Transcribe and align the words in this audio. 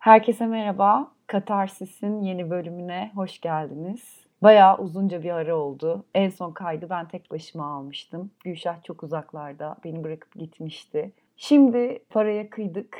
Herkese 0.00 0.46
merhaba. 0.46 1.12
Katarsis'in 1.26 2.20
yeni 2.20 2.50
bölümüne 2.50 3.10
hoş 3.14 3.40
geldiniz. 3.40 4.26
Bayağı 4.42 4.78
uzunca 4.78 5.22
bir 5.22 5.30
ara 5.30 5.56
oldu. 5.56 6.04
En 6.14 6.28
son 6.28 6.52
kaydı 6.52 6.90
ben 6.90 7.08
tek 7.08 7.30
başıma 7.30 7.66
almıştım. 7.74 8.30
Gülşah 8.44 8.82
çok 8.82 9.02
uzaklarda 9.02 9.76
beni 9.84 10.04
bırakıp 10.04 10.34
gitmişti. 10.34 11.12
Şimdi 11.36 12.04
paraya 12.10 12.50
kıydık. 12.50 12.98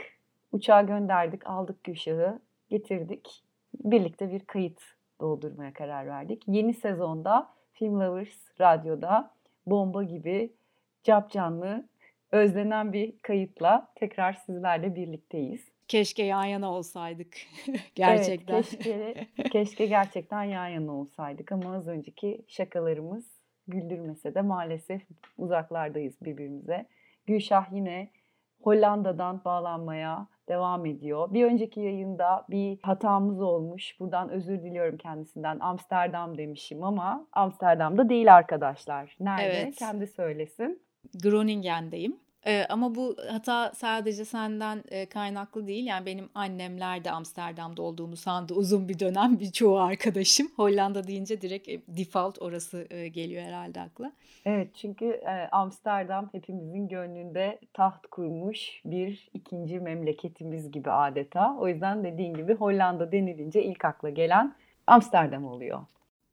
Uçağa 0.52 0.82
gönderdik, 0.82 1.46
aldık 1.46 1.84
Gülşah'ı, 1.84 2.40
getirdik. 2.68 3.42
Birlikte 3.84 4.30
bir 4.30 4.40
kayıt 4.40 4.80
doldurmaya 5.20 5.72
karar 5.72 6.06
verdik. 6.06 6.42
Yeni 6.46 6.74
sezonda 6.74 7.48
Film 7.72 8.00
Lovers 8.00 8.60
Radyo'da 8.60 9.30
bomba 9.66 10.02
gibi 10.02 10.52
cap 11.02 11.30
canlı 11.30 11.84
özlenen 12.32 12.92
bir 12.92 13.18
kayıtla 13.18 13.88
tekrar 13.94 14.32
sizlerle 14.32 14.94
birlikteyiz. 14.94 15.79
Keşke 15.90 16.22
yan 16.22 16.44
yana 16.44 16.72
olsaydık 16.72 17.36
gerçekten. 17.94 18.54
Evet, 18.54 18.68
keşke, 18.70 19.26
keşke 19.52 19.86
gerçekten 19.86 20.42
yan 20.42 20.66
yana 20.66 20.92
olsaydık 20.92 21.52
ama 21.52 21.74
az 21.74 21.88
önceki 21.88 22.44
şakalarımız 22.48 23.24
güldürmese 23.68 24.34
de 24.34 24.42
maalesef 24.42 25.02
uzaklardayız 25.38 26.14
birbirimize. 26.22 26.86
Gülşah 27.26 27.72
yine 27.72 28.10
Hollanda'dan 28.62 29.44
bağlanmaya 29.44 30.26
devam 30.48 30.86
ediyor. 30.86 31.34
Bir 31.34 31.44
önceki 31.44 31.80
yayında 31.80 32.46
bir 32.50 32.78
hatamız 32.82 33.40
olmuş. 33.40 34.00
Buradan 34.00 34.28
özür 34.28 34.62
diliyorum 34.62 34.96
kendisinden. 34.96 35.58
Amsterdam 35.60 36.38
demişim 36.38 36.84
ama 36.84 37.26
Amsterdam'da 37.32 38.08
değil 38.08 38.34
arkadaşlar. 38.34 39.16
Nerede? 39.20 39.62
Evet. 39.62 39.76
Kendi 39.76 40.06
söylesin. 40.06 40.82
Groningen'deyim. 41.22 42.16
Ee, 42.46 42.66
ama 42.68 42.94
bu 42.94 43.16
hata 43.30 43.72
sadece 43.74 44.24
senden 44.24 44.84
e, 44.90 45.06
kaynaklı 45.06 45.66
değil. 45.66 45.86
Yani 45.86 46.06
benim 46.06 46.28
annemler 46.34 47.04
de 47.04 47.10
Amsterdam'da 47.10 47.82
olduğumu 47.82 48.16
sandı 48.16 48.54
uzun 48.54 48.88
bir 48.88 48.98
dönem 48.98 49.40
birçoğu 49.40 49.78
arkadaşım. 49.78 50.48
Hollanda 50.56 51.06
deyince 51.06 51.40
direkt 51.40 51.68
e, 51.68 51.80
default 51.88 52.42
orası 52.42 52.86
e, 52.90 53.08
geliyor 53.08 53.42
herhalde 53.42 53.80
akla. 53.80 54.12
Evet 54.44 54.74
çünkü 54.74 55.06
e, 55.06 55.48
Amsterdam 55.52 56.28
hepimizin 56.32 56.88
gönlünde 56.88 57.58
taht 57.74 58.06
kurmuş 58.06 58.80
bir 58.84 59.30
ikinci 59.34 59.80
memleketimiz 59.80 60.70
gibi 60.70 60.90
adeta. 60.90 61.56
O 61.58 61.68
yüzden 61.68 62.04
dediğin 62.04 62.34
gibi 62.34 62.54
Hollanda 62.54 63.12
denilince 63.12 63.64
ilk 63.64 63.84
akla 63.84 64.10
gelen 64.10 64.54
Amsterdam 64.86 65.44
oluyor. 65.44 65.80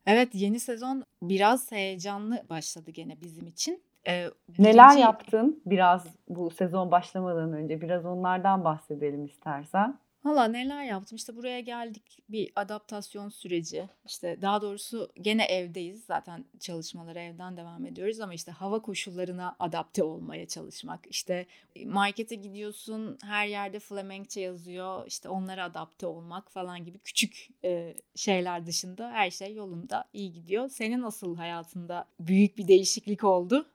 Evet 0.06 0.30
yeni 0.34 0.60
sezon 0.60 1.04
biraz 1.22 1.72
heyecanlı 1.72 2.44
başladı 2.50 2.92
gene 2.92 3.22
bizim 3.22 3.48
için. 3.48 3.87
Ee, 4.08 4.30
Neler 4.60 4.88
birinci... 4.88 5.02
yaptın 5.02 5.62
biraz 5.66 6.08
bu 6.30 6.50
sezon 6.50 6.92
başlamadan 6.92 7.54
önce? 7.54 7.82
Biraz 7.82 8.06
onlardan 8.06 8.64
bahsedelim 8.64 9.26
istersen. 9.26 10.00
Valla 10.26 10.48
neler 10.48 10.84
yaptım 10.84 11.16
işte 11.16 11.36
buraya 11.36 11.60
geldik 11.60 12.20
bir 12.30 12.52
adaptasyon 12.56 13.30
süreci 13.30 13.90
işte 14.06 14.42
daha 14.42 14.62
doğrusu 14.62 15.10
gene 15.22 15.46
evdeyiz 15.46 16.06
zaten 16.06 16.46
çalışmaları 16.60 17.20
evden 17.20 17.58
devam 17.58 17.86
ediyoruz 17.86 18.20
ama 18.20 18.34
işte 18.34 18.52
hava 18.52 18.82
koşullarına 18.82 19.56
adapte 19.60 20.04
olmaya 20.04 20.48
çalışmak 20.48 21.00
işte 21.10 21.46
markete 21.86 22.36
gidiyorsun 22.36 23.18
her 23.24 23.48
yerde 23.48 23.80
Flemenkçe 23.80 24.42
yazıyor 24.42 25.08
işte 25.08 25.30
onlara 25.30 25.64
adapte 25.64 26.08
olmak 26.08 26.52
falan 26.52 26.86
gibi 26.86 27.00
küçük 27.00 27.48
e, 27.64 27.96
şeyler 28.16 28.66
dışında 28.66 29.12
her 29.12 29.32
şey 29.32 29.56
yolunda 29.56 30.06
iyi 30.14 30.34
gidiyor. 30.34 30.70
Senin 30.70 31.02
nasıl 31.02 31.36
hayatında 31.36 32.06
büyük 32.20 32.58
bir 32.58 32.68
değişiklik 32.68 33.24
oldu? 33.24 33.66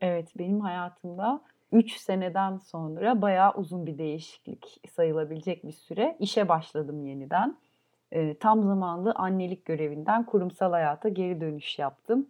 Evet, 0.00 0.32
benim 0.38 0.60
hayatımda 0.60 1.40
3 1.72 1.96
seneden 1.96 2.56
sonra 2.56 3.22
bayağı 3.22 3.54
uzun 3.54 3.86
bir 3.86 3.98
değişiklik 3.98 4.80
sayılabilecek 4.90 5.66
bir 5.66 5.72
süre. 5.72 6.16
İşe 6.20 6.48
başladım 6.48 7.06
yeniden. 7.06 7.56
E, 8.12 8.34
tam 8.34 8.62
zamanlı 8.62 9.12
annelik 9.12 9.64
görevinden 9.64 10.26
kurumsal 10.26 10.70
hayata 10.70 11.08
geri 11.08 11.40
dönüş 11.40 11.78
yaptım. 11.78 12.26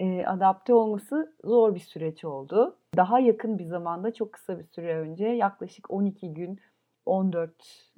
E, 0.00 0.26
adapte 0.26 0.74
olması 0.74 1.34
zor 1.44 1.74
bir 1.74 1.80
süreç 1.80 2.24
oldu. 2.24 2.76
Daha 2.96 3.20
yakın 3.20 3.58
bir 3.58 3.64
zamanda 3.64 4.14
çok 4.14 4.32
kısa 4.32 4.58
bir 4.58 4.64
süre 4.64 4.98
önce 4.98 5.26
yaklaşık 5.26 5.90
12 5.90 6.34
gün 6.34 6.60
14 7.06 7.52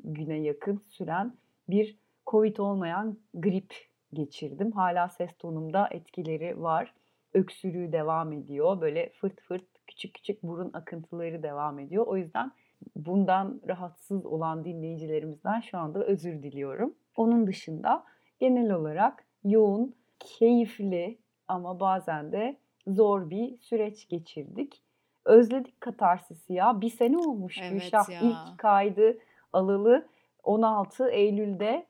güne 0.05 0.39
yakın 0.41 0.83
süren 0.89 1.35
bir 1.69 1.99
Covid 2.27 2.57
olmayan 2.57 3.19
grip 3.35 3.75
geçirdim. 4.13 4.73
Hala 4.73 5.09
ses 5.09 5.37
tonumda 5.39 5.89
etkileri 5.91 6.63
var 6.63 6.95
öksürüğü 7.35 7.93
devam 7.93 8.33
ediyor. 8.33 8.81
Böyle 8.81 9.13
fırt 9.21 9.41
fırt 9.41 9.65
küçük 9.87 10.15
küçük 10.15 10.43
burun 10.43 10.71
akıntıları 10.73 11.43
devam 11.43 11.79
ediyor. 11.79 12.07
O 12.07 12.17
yüzden 12.17 12.53
bundan 12.97 13.61
rahatsız 13.69 14.27
olan 14.27 14.65
dinleyicilerimizden 14.65 15.61
şu 15.61 15.79
anda 15.79 16.05
özür 16.05 16.43
diliyorum. 16.43 16.95
Onun 17.17 17.47
dışında 17.47 18.05
genel 18.39 18.73
olarak 18.73 19.25
yoğun, 19.45 19.95
keyifli 20.19 21.19
ama 21.49 21.81
bazen 21.81 22.33
de 22.33 22.57
zor 22.87 23.31
bir 23.31 23.59
süreç 23.59 24.09
geçirdik. 24.09 24.83
Özledik 25.25 25.81
katarsisi 25.81 26.53
ya. 26.53 26.81
Bir 26.81 26.91
sene 26.91 27.19
olmuş 27.19 27.59
evet 27.63 27.73
Gülşah. 27.73 28.11
Ya. 28.11 28.21
İlk 28.21 28.59
kaydı 28.59 29.19
alalı 29.53 30.09
16 30.43 31.09
Eylül'de 31.09 31.87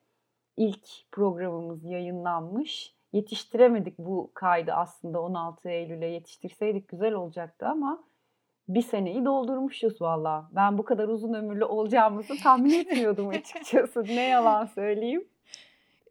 ilk 0.57 0.89
programımız 1.13 1.85
yayınlanmış 1.85 2.95
yetiştiremedik 3.13 3.99
bu 3.99 4.31
kaydı 4.35 4.73
aslında 4.73 5.21
16 5.23 5.69
Eylül'e 5.69 6.07
yetiştirseydik 6.07 6.89
güzel 6.89 7.13
olacaktı 7.13 7.67
ama 7.67 8.05
bir 8.69 8.83
seneyi 8.83 9.25
doldurmuşuz 9.25 10.03
valla. 10.03 10.51
Ben 10.53 10.79
bu 10.79 10.85
kadar 10.85 11.09
uzun 11.09 11.35
ömürlü 11.35 11.65
olacağımızı 11.65 12.35
tahmin 12.43 12.81
etmiyordum 12.81 13.29
açıkçası. 13.29 14.05
ne 14.05 14.29
yalan 14.29 14.67
söyleyeyim. 14.67 15.29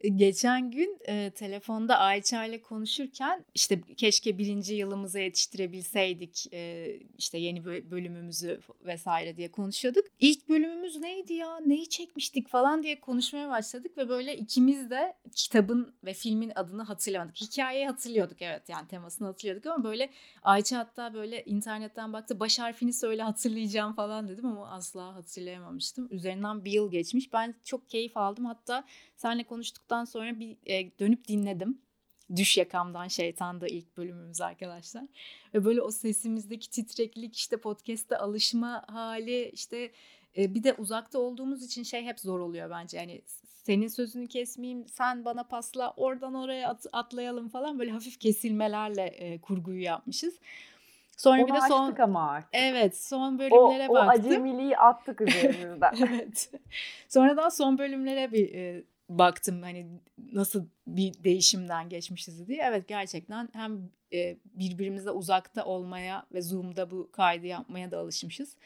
Geçen 0.00 0.70
gün 0.70 0.98
e, 1.08 1.30
telefonda 1.30 1.98
Ayça 1.98 2.44
ile 2.44 2.62
konuşurken 2.62 3.44
işte 3.54 3.80
keşke 3.96 4.38
birinci 4.38 4.74
yılımıza 4.74 5.18
yetiştirebilseydik 5.18 6.52
e, 6.52 6.92
işte 7.18 7.38
yeni 7.38 7.64
bölümümüzü 7.64 8.60
vesaire 8.84 9.36
diye 9.36 9.50
konuşuyorduk. 9.50 10.04
İlk 10.20 10.48
bölümümüz 10.48 10.96
neydi 10.96 11.32
ya 11.32 11.60
neyi 11.60 11.88
çekmiştik 11.88 12.48
falan 12.48 12.82
diye 12.82 13.00
konuşmaya 13.00 13.48
başladık 13.48 13.98
ve 13.98 14.08
böyle 14.08 14.36
ikimiz 14.36 14.90
de 14.90 15.16
kitabın 15.34 15.94
ve 16.04 16.14
filmin 16.14 16.52
adını 16.54 16.82
hatırlamadık. 16.82 17.40
Hikayeyi 17.40 17.86
hatırlıyorduk 17.86 18.42
evet 18.42 18.68
yani 18.68 18.88
temasını 18.88 19.26
hatırlıyorduk 19.26 19.66
ama 19.66 19.84
böyle 19.84 20.10
Ayça 20.42 20.78
hatta 20.78 21.14
böyle 21.14 21.44
internetten 21.44 22.12
baktı 22.12 22.40
baş 22.40 22.58
harfini 22.58 22.92
söyle 22.92 23.22
hatırlayacağım 23.22 23.94
falan 23.94 24.28
dedim 24.28 24.46
ama 24.46 24.70
asla 24.70 25.14
hatırlayamamıştım. 25.14 26.08
Üzerinden 26.10 26.64
bir 26.64 26.72
yıl 26.72 26.90
geçmiş 26.90 27.32
ben 27.32 27.54
çok 27.64 27.88
keyif 27.88 28.16
aldım 28.16 28.44
hatta 28.44 28.84
Seninle 29.20 29.44
konuştuktan 29.44 30.04
sonra 30.04 30.40
bir 30.40 30.56
e, 30.66 30.98
dönüp 30.98 31.28
dinledim. 31.28 31.82
Düş 32.36 32.56
yakamdan 32.56 33.08
şeytanda 33.08 33.68
ilk 33.68 33.96
bölümümüz 33.96 34.40
arkadaşlar. 34.40 35.04
Ve 35.54 35.64
böyle 35.64 35.82
o 35.82 35.90
sesimizdeki 35.90 36.70
titreklik 36.70 37.36
işte 37.36 37.56
podcast'te 37.56 38.16
alışma 38.16 38.84
hali 38.88 39.50
işte 39.50 39.92
e, 40.36 40.54
bir 40.54 40.64
de 40.64 40.74
uzakta 40.74 41.18
olduğumuz 41.18 41.64
için 41.64 41.82
şey 41.82 42.04
hep 42.04 42.20
zor 42.20 42.40
oluyor 42.40 42.70
bence. 42.70 42.98
Yani 42.98 43.22
senin 43.64 43.88
sözünü 43.88 44.28
kesmeyeyim, 44.28 44.88
sen 44.88 45.24
bana 45.24 45.44
pasla, 45.44 45.94
oradan 45.96 46.34
oraya 46.34 46.68
at, 46.68 46.86
atlayalım 46.92 47.48
falan 47.48 47.78
böyle 47.78 47.90
hafif 47.90 48.20
kesilmelerle 48.20 49.02
e, 49.06 49.40
kurguyu 49.40 49.82
yapmışız. 49.82 50.38
Sonra 51.16 51.42
Onu 51.42 51.48
bir 51.48 51.54
de 51.54 51.60
son 51.68 51.96
ama 51.98 52.30
artık. 52.30 52.50
Evet, 52.52 52.98
son 52.98 53.38
bölümlere 53.38 53.88
o, 53.88 53.94
baktım. 53.94 54.24
O 54.24 54.28
acemiliği 54.28 54.76
attık 54.76 55.20
üzerimizden. 55.28 55.94
evet. 56.08 56.50
Sonradan 57.08 57.48
son 57.48 57.78
bölümlere 57.78 58.32
bir 58.32 58.54
e, 58.54 58.84
baktım 59.18 59.62
hani 59.62 59.86
nasıl 60.32 60.66
bir 60.86 61.24
değişimden 61.24 61.88
geçmişiz 61.88 62.48
diye. 62.48 62.62
Evet 62.62 62.88
gerçekten 62.88 63.48
hem 63.52 63.90
e, 64.12 64.36
birbirimize 64.44 65.10
uzakta 65.10 65.64
olmaya 65.64 66.26
ve 66.32 66.42
Zoom'da 66.42 66.90
bu 66.90 67.10
kaydı 67.12 67.46
yapmaya 67.46 67.90
da 67.90 67.98
alışmışız. 67.98 68.56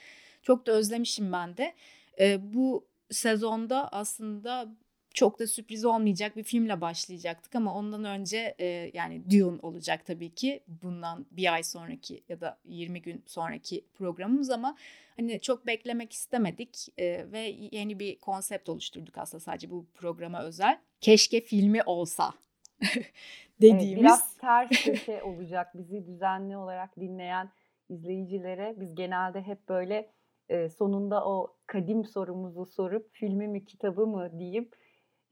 Çok 0.42 0.66
da 0.66 0.72
özlemişim 0.72 1.32
ben 1.32 1.56
de. 1.56 1.74
E, 2.20 2.54
bu 2.54 2.86
sezonda 3.10 3.88
aslında 3.92 4.68
çok 5.14 5.38
da 5.38 5.46
sürpriz 5.46 5.84
olmayacak 5.84 6.36
bir 6.36 6.42
filmle 6.42 6.80
başlayacaktık 6.80 7.54
ama 7.54 7.74
ondan 7.74 8.04
önce 8.04 8.54
e, 8.58 8.90
yani 8.94 9.30
Dune 9.30 9.58
olacak 9.62 10.06
tabii 10.06 10.34
ki 10.34 10.60
bundan 10.82 11.26
bir 11.30 11.52
ay 11.52 11.62
sonraki 11.62 12.22
ya 12.28 12.40
da 12.40 12.58
20 12.64 13.02
gün 13.02 13.22
sonraki 13.26 13.84
programımız 13.94 14.50
ama 14.50 14.76
hani 15.16 15.40
çok 15.40 15.66
beklemek 15.66 16.12
istemedik 16.12 16.88
e, 16.98 17.32
ve 17.32 17.40
yeni 17.72 17.98
bir 17.98 18.18
konsept 18.18 18.68
oluşturduk 18.68 19.18
aslında 19.18 19.40
sadece 19.40 19.70
bu 19.70 19.86
programa 19.94 20.42
özel. 20.42 20.78
Keşke 21.00 21.40
filmi 21.40 21.82
olsa 21.82 22.32
dediğimiz. 23.60 23.86
Evet, 23.86 23.98
biraz 23.98 24.36
ters 24.36 24.84
köşe 24.84 25.22
olacak 25.22 25.78
bizi 25.78 26.06
düzenli 26.06 26.56
olarak 26.56 26.96
dinleyen 26.96 27.50
izleyicilere 27.88 28.74
biz 28.80 28.94
genelde 28.94 29.42
hep 29.42 29.68
böyle 29.68 30.10
e, 30.48 30.68
sonunda 30.68 31.24
o 31.26 31.56
kadim 31.66 32.04
sorumuzu 32.04 32.66
sorup 32.66 33.08
filmi 33.12 33.48
mi 33.48 33.64
kitabı 33.64 34.06
mı 34.06 34.30
deyip 34.38 34.83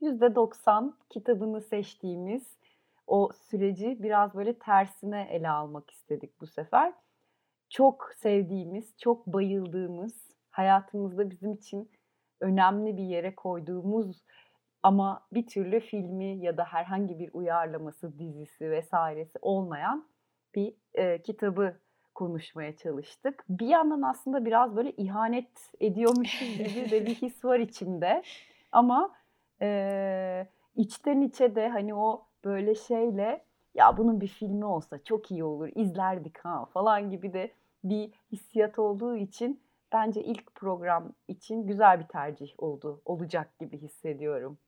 %90 0.02 0.93
kitabını 1.10 1.60
seçtiğimiz 1.60 2.56
o 3.06 3.31
süreci 3.32 4.02
biraz 4.02 4.34
böyle 4.34 4.58
tersine 4.58 5.28
ele 5.31 5.49
almak 5.50 5.90
istedik 5.90 6.40
bu 6.40 6.46
sefer. 6.46 6.93
Çok 7.69 8.10
sevdiğimiz, 8.16 8.99
çok 8.99 9.26
bayıldığımız, 9.26 10.31
hayatımızda 10.50 11.31
bizim 11.31 11.52
için 11.52 11.90
önemli 12.40 12.96
bir 12.96 13.02
yere 13.02 13.34
koyduğumuz 13.34 14.22
ama 14.82 15.26
bir 15.32 15.46
türlü 15.46 15.81
filmi 15.81 16.44
ya 16.44 16.56
da 16.56 16.64
herhangi 16.64 17.19
bir 17.19 17.31
uyarlaması, 17.32 18.19
dizisi 18.19 18.70
vesairesi 18.70 19.38
olmayan 19.43 20.06
bir 20.55 20.75
e, 20.94 21.22
kitabı 21.22 21.76
konuşmaya 22.14 22.76
çalıştık. 22.76 23.44
Bir 23.48 23.66
yandan 23.66 24.02
aslında 24.02 24.44
biraz 24.44 24.76
böyle 24.76 24.93
ihanet 24.93 25.72
ediyormuşuz 25.81 26.58
gibi 26.58 26.90
de 26.90 27.06
bir 27.06 27.14
his 27.22 27.44
var 27.44 27.58
içimde. 27.58 28.22
Ama 28.72 29.14
e, 29.62 30.46
içten 30.76 31.20
içe 31.20 31.54
de 31.54 31.68
hani 31.68 31.94
o 31.94 32.26
böyle 32.44 32.74
şeyle 32.74 33.44
ya 33.74 33.96
bunun 33.96 34.20
bir 34.20 34.28
filmi 34.28 34.64
olsa 34.64 35.04
çok 35.04 35.30
iyi 35.30 35.44
olur, 35.44 35.68
izlerdik 35.74 36.38
ha 36.38 36.64
falan 36.64 37.10
gibi 37.10 37.32
de 37.32 37.52
bir 37.84 38.10
hissiyat 38.32 38.78
olduğu 38.78 39.16
için 39.16 39.60
bence 39.92 40.22
ilk 40.22 40.54
program 40.54 41.12
için 41.28 41.66
güzel 41.66 42.00
bir 42.00 42.08
tercih 42.08 42.52
oldu, 42.58 43.02
olacak 43.04 43.58
gibi 43.60 43.78
hissediyorum. 43.78 44.58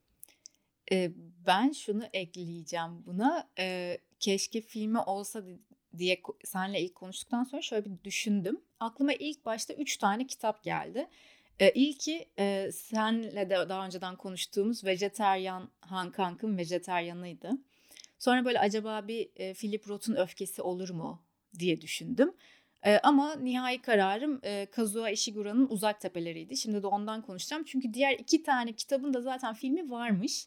Ee, 0.93 1.11
ben 1.47 1.71
şunu 1.73 2.05
ekleyeceğim 2.13 3.07
buna. 3.07 3.49
Ee, 3.59 3.99
keşke 4.21 4.61
filmi 4.61 4.99
olsa 4.99 5.43
diye 5.99 6.23
senle 6.45 6.81
ilk 6.81 6.95
konuştuktan 6.95 7.45
sonra 7.45 7.63
şöyle 7.63 7.85
bir 7.85 8.05
düşündüm. 8.05 8.61
Aklıma 8.81 9.13
ilk 9.13 9.47
başta 9.47 9.75
üç 9.75 9.97
tane 9.97 10.27
kitap 10.27 10.63
geldi. 10.63 11.09
Ee, 11.61 11.71
ilki 11.71 12.29
e, 12.39 12.71
senle 12.73 13.51
de 13.51 13.69
daha 13.69 13.87
önceden 13.87 14.17
konuştuğumuz 14.17 14.85
Vejeteryan 14.85 15.71
Han 15.81 16.11
Kank'ın 16.11 16.59
Vejeteryanıydı. 16.59 17.51
Sonra 18.19 18.45
böyle 18.45 18.61
acaba 18.61 19.09
bir 19.09 19.29
e, 19.37 19.55
Philip 19.55 19.89
Roth'un 19.89 20.17
öfkesi 20.17 20.63
olur 20.63 20.91
mu 20.91 21.23
diye 21.59 21.81
düşündüm. 21.81 22.35
E, 22.87 22.99
ama 22.99 23.37
nihai 23.37 23.83
kararım 23.83 24.41
e, 24.43 24.67
Kazuo 24.67 25.09
Ishigura'nın 25.09 25.69
Uzak 25.71 26.01
Tepeleriydi. 26.01 26.57
Şimdi 26.57 26.83
de 26.83 26.87
ondan 26.87 27.23
konuşacağım. 27.23 27.65
Çünkü 27.65 27.95
diğer 27.95 28.13
iki 28.19 28.43
tane 28.43 28.73
kitabın 28.73 29.15
da 29.15 29.21
zaten 29.21 29.55
filmi 29.55 29.91
varmış. 29.91 30.47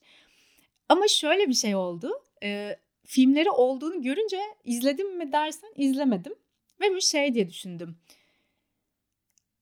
Ama 0.89 1.07
şöyle 1.07 1.47
bir 1.47 1.53
şey 1.53 1.75
oldu. 1.75 2.11
E, 2.43 2.79
filmleri 3.05 3.49
olduğunu 3.49 4.01
görünce 4.01 4.39
izledim 4.63 5.17
mi 5.17 5.31
dersen 5.31 5.69
izlemedim. 5.75 6.33
Ve 6.81 6.95
bir 6.95 7.01
şey 7.01 7.33
diye 7.33 7.49
düşündüm. 7.49 7.97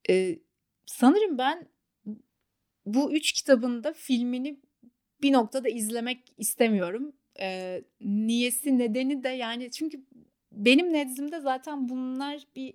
E, 0.09 0.39
sanırım 0.85 1.37
ben 1.37 1.67
bu 2.85 3.13
üç 3.13 3.31
kitabın 3.31 3.83
da 3.83 3.93
filmini 3.93 4.59
bir 5.21 5.33
noktada 5.33 5.69
izlemek 5.69 6.19
istemiyorum. 6.37 7.13
E, 7.39 7.81
niyesi 8.01 8.77
nedeni 8.77 9.23
de 9.23 9.29
yani 9.29 9.71
çünkü 9.71 10.05
benim 10.51 10.93
nezdimde 10.93 11.39
zaten 11.39 11.89
bunlar 11.89 12.41
bir 12.55 12.73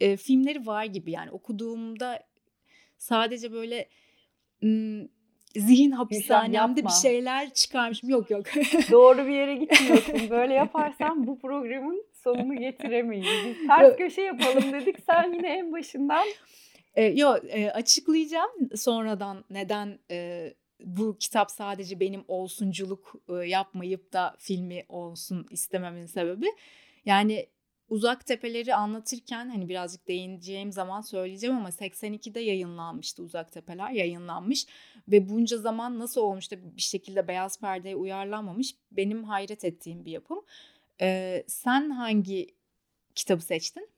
e, 0.00 0.16
filmleri 0.16 0.66
var 0.66 0.84
gibi 0.84 1.10
yani 1.10 1.30
okuduğumda 1.30 2.22
sadece 2.98 3.52
böyle 3.52 3.88
m, 4.62 5.08
zihin 5.56 5.90
hapishanemde 5.90 6.84
bir 6.84 6.88
şeyler 7.02 7.54
çıkarmışım. 7.54 8.10
Yok 8.10 8.30
yok. 8.30 8.46
Doğru 8.90 9.26
bir 9.26 9.32
yere 9.34 9.56
gitmiyorsun. 9.56 10.30
Böyle 10.30 10.54
yaparsan 10.54 11.26
bu 11.26 11.38
programın 11.38 12.04
sonunu 12.12 12.54
getiremeyiz. 12.58 13.26
Biz 13.46 13.66
ters 13.66 13.96
köşe 13.96 14.22
yapalım 14.22 14.72
dedik. 14.72 14.96
Sen 15.06 15.32
yine 15.32 15.48
en 15.48 15.72
başından. 15.72 16.26
E, 16.96 17.04
yok 17.04 17.40
e, 17.48 17.70
açıklayacağım 17.72 18.50
sonradan 18.76 19.44
neden 19.50 19.98
e, 20.10 20.54
bu 20.80 21.16
kitap 21.18 21.50
sadece 21.50 22.00
benim 22.00 22.24
olsunculuk 22.28 23.14
e, 23.28 23.34
yapmayıp 23.34 24.12
da 24.12 24.36
filmi 24.38 24.84
olsun 24.88 25.46
istememin 25.50 26.06
sebebi. 26.06 26.46
Yani 27.04 27.46
Uzak 27.88 28.26
Tepeleri 28.26 28.74
anlatırken 28.74 29.48
hani 29.48 29.68
birazcık 29.68 30.08
değineceğim 30.08 30.72
zaman 30.72 31.00
söyleyeceğim 31.00 31.56
ama 31.56 31.68
82'de 31.68 32.40
yayınlanmıştı 32.40 33.22
Uzak 33.22 33.52
Tepeler 33.52 33.90
yayınlanmış 33.90 34.66
ve 35.08 35.28
bunca 35.28 35.58
zaman 35.58 35.98
nasıl 35.98 36.20
olmuş 36.20 36.50
da 36.50 36.76
bir 36.76 36.82
şekilde 36.82 37.28
beyaz 37.28 37.60
perdeye 37.60 37.96
uyarlanmamış 37.96 38.74
benim 38.92 39.24
hayret 39.24 39.64
ettiğim 39.64 40.04
bir 40.04 40.10
yapım. 40.10 40.44
Ee, 41.00 41.44
sen 41.46 41.90
hangi 41.90 42.54
kitabı 43.14 43.42
seçtin? 43.42 43.88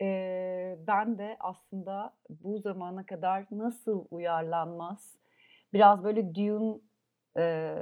Ee, 0.00 0.78
ben 0.86 1.18
de 1.18 1.36
aslında 1.40 2.14
bu 2.30 2.58
zamana 2.58 3.06
kadar 3.06 3.46
nasıl 3.50 4.04
uyarlanmaz 4.10 5.14
biraz 5.72 6.04
böyle 6.04 6.34
Dune 6.34 6.78
e, 7.36 7.74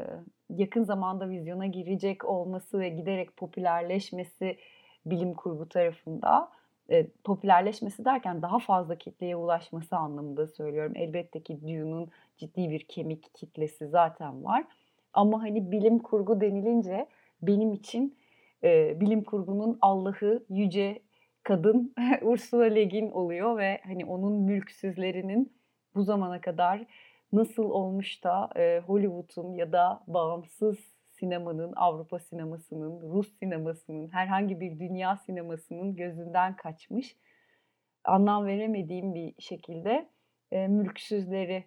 yakın 0.50 0.84
zamanda 0.84 1.30
vizyona 1.30 1.66
girecek 1.66 2.24
olması 2.24 2.80
ve 2.80 2.88
giderek 2.88 3.36
popülerleşmesi 3.36 4.58
bilim 5.06 5.34
kurgu 5.34 5.68
tarafında 5.68 6.48
e, 6.90 7.06
popülerleşmesi 7.24 8.04
derken 8.04 8.42
daha 8.42 8.58
fazla 8.58 8.94
kitleye 8.94 9.36
ulaşması 9.36 9.96
anlamında 9.96 10.46
söylüyorum. 10.46 10.92
Elbette 10.96 11.42
ki 11.42 11.60
Dune'un 11.62 12.10
ciddi 12.36 12.70
bir 12.70 12.84
kemik 12.84 13.34
kitlesi 13.34 13.88
zaten 13.88 14.44
var. 14.44 14.64
Ama 15.12 15.42
hani 15.42 15.70
bilim 15.72 15.98
kurgu 15.98 16.40
denilince 16.40 17.06
benim 17.42 17.72
için 17.72 18.16
e, 18.64 19.00
bilim 19.00 19.24
kurgunun 19.24 19.78
Allah'ı 19.80 20.44
yüce 20.48 21.02
kadın 21.42 21.94
Ursula 22.22 22.64
Le 22.64 22.84
Guin 22.84 23.10
oluyor 23.10 23.58
ve 23.58 23.80
hani 23.84 24.04
onun 24.04 24.32
mülksüzlerinin 24.32 25.52
bu 25.94 26.02
zamana 26.02 26.40
kadar 26.40 26.84
nasıl 27.32 27.64
olmuş 27.64 28.24
da 28.24 28.50
e, 28.56 28.80
Hollywood'un 28.86 29.54
ya 29.54 29.72
da 29.72 30.04
bağımsız 30.06 30.78
sinemanın, 31.10 31.72
Avrupa 31.76 32.18
sinemasının, 32.18 33.12
Rus 33.12 33.38
sinemasının, 33.38 34.08
herhangi 34.12 34.60
bir 34.60 34.78
dünya 34.78 35.16
sinemasının 35.16 35.96
gözünden 35.96 36.56
kaçmış, 36.56 37.16
anlam 38.04 38.46
veremediğim 38.46 39.14
bir 39.14 39.34
şekilde 39.38 40.08
e, 40.52 40.68
mülksüzleri 40.68 41.64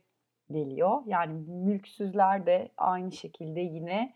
geliyor. 0.51 1.01
Yani 1.05 1.33
mülksüzler 1.47 2.45
de 2.45 2.69
aynı 2.77 3.11
şekilde 3.11 3.59
yine 3.59 4.15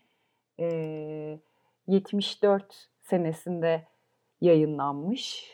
e, 0.60 1.38
74 1.86 2.88
senesinde 3.00 3.86
yayınlanmış 4.40 5.44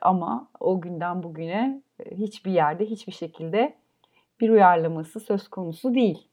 ama 0.00 0.50
o 0.60 0.80
günden 0.80 1.22
bugüne 1.22 1.82
hiçbir 2.10 2.52
yerde 2.52 2.86
hiçbir 2.86 3.12
şekilde 3.12 3.76
bir 4.40 4.50
uyarlaması 4.50 5.20
söz 5.20 5.48
konusu 5.48 5.94
değil. 5.94 6.28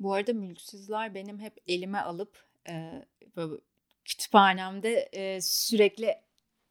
Bu 0.00 0.12
arada 0.12 0.32
Mülksüzler 0.32 1.14
benim 1.14 1.38
hep 1.38 1.52
elime 1.68 1.98
alıp 1.98 2.44
e, 2.68 3.02
kütüphanemde 4.04 5.08
e, 5.12 5.40
sürekli 5.40 6.14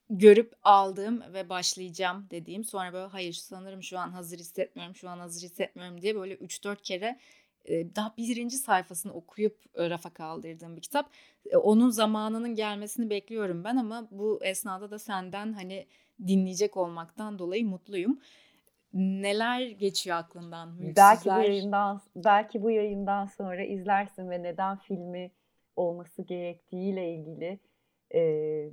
görüp 0.09 0.53
aldığım 0.63 1.33
ve 1.33 1.49
başlayacağım 1.49 2.27
dediğim 2.31 2.63
sonra 2.63 2.93
böyle 2.93 3.07
hayır 3.07 3.33
sanırım 3.33 3.83
şu 3.83 3.99
an 3.99 4.11
hazır 4.11 4.39
hissetmiyorum 4.39 4.95
şu 4.95 5.09
an 5.09 5.19
hazır 5.19 5.41
hissetmiyorum 5.41 6.01
diye 6.01 6.15
böyle 6.15 6.35
3-4 6.35 6.81
kere 6.81 7.19
daha 7.69 8.13
birinci 8.17 8.57
sayfasını 8.57 9.13
okuyup 9.13 9.57
rafa 9.77 10.09
kaldırdığım 10.09 10.75
bir 10.75 10.81
kitap. 10.81 11.09
Onun 11.53 11.89
zamanının 11.89 12.55
gelmesini 12.55 13.09
bekliyorum 13.09 13.63
ben 13.63 13.75
ama 13.75 14.07
bu 14.11 14.39
esnada 14.43 14.91
da 14.91 14.99
senden 14.99 15.53
hani 15.53 15.87
dinleyecek 16.27 16.77
olmaktan 16.77 17.39
dolayı 17.39 17.65
mutluyum 17.65 18.19
neler 18.93 19.67
geçiyor 19.67 20.17
aklından? 20.17 20.69
Mülksüzler? 20.69 20.95
Belki 20.95 21.29
bu 21.29 21.41
yayından 21.41 22.01
belki 22.15 22.63
bu 22.63 22.71
yayından 22.71 23.25
sonra 23.25 23.63
izlersin 23.63 24.29
ve 24.29 24.43
neden 24.43 24.77
filmi 24.77 25.31
olması 25.75 26.21
gerektiğiyle 26.21 27.13
ilgili 27.13 27.59
e, 28.13 28.21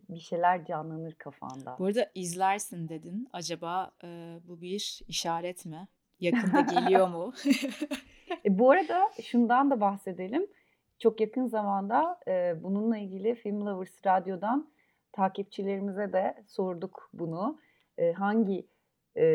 bir 0.08 0.20
şeyler 0.20 0.64
canlanır 0.64 1.14
kafanda. 1.14 1.76
Bu 1.78 1.86
arada 1.86 2.10
izlersin 2.14 2.88
dedin. 2.88 3.28
Acaba 3.32 3.90
e, 4.04 4.38
bu 4.48 4.60
bir 4.60 5.00
işaret 5.08 5.66
mi? 5.66 5.88
Yakında 6.20 6.60
geliyor 6.60 7.08
mu? 7.08 7.32
e, 8.44 8.58
bu 8.58 8.70
arada 8.70 9.10
şundan 9.22 9.70
da 9.70 9.80
bahsedelim. 9.80 10.46
Çok 10.98 11.20
yakın 11.20 11.46
zamanda 11.46 12.20
e, 12.28 12.62
bununla 12.62 12.98
ilgili 12.98 13.34
Film 13.34 13.66
Lovers 13.66 14.06
Radyo'dan 14.06 14.68
takipçilerimize 15.12 16.12
de 16.12 16.44
sorduk 16.46 17.10
bunu. 17.12 17.58
E, 17.98 18.12
hangi 18.12 18.66
e, 19.16 19.26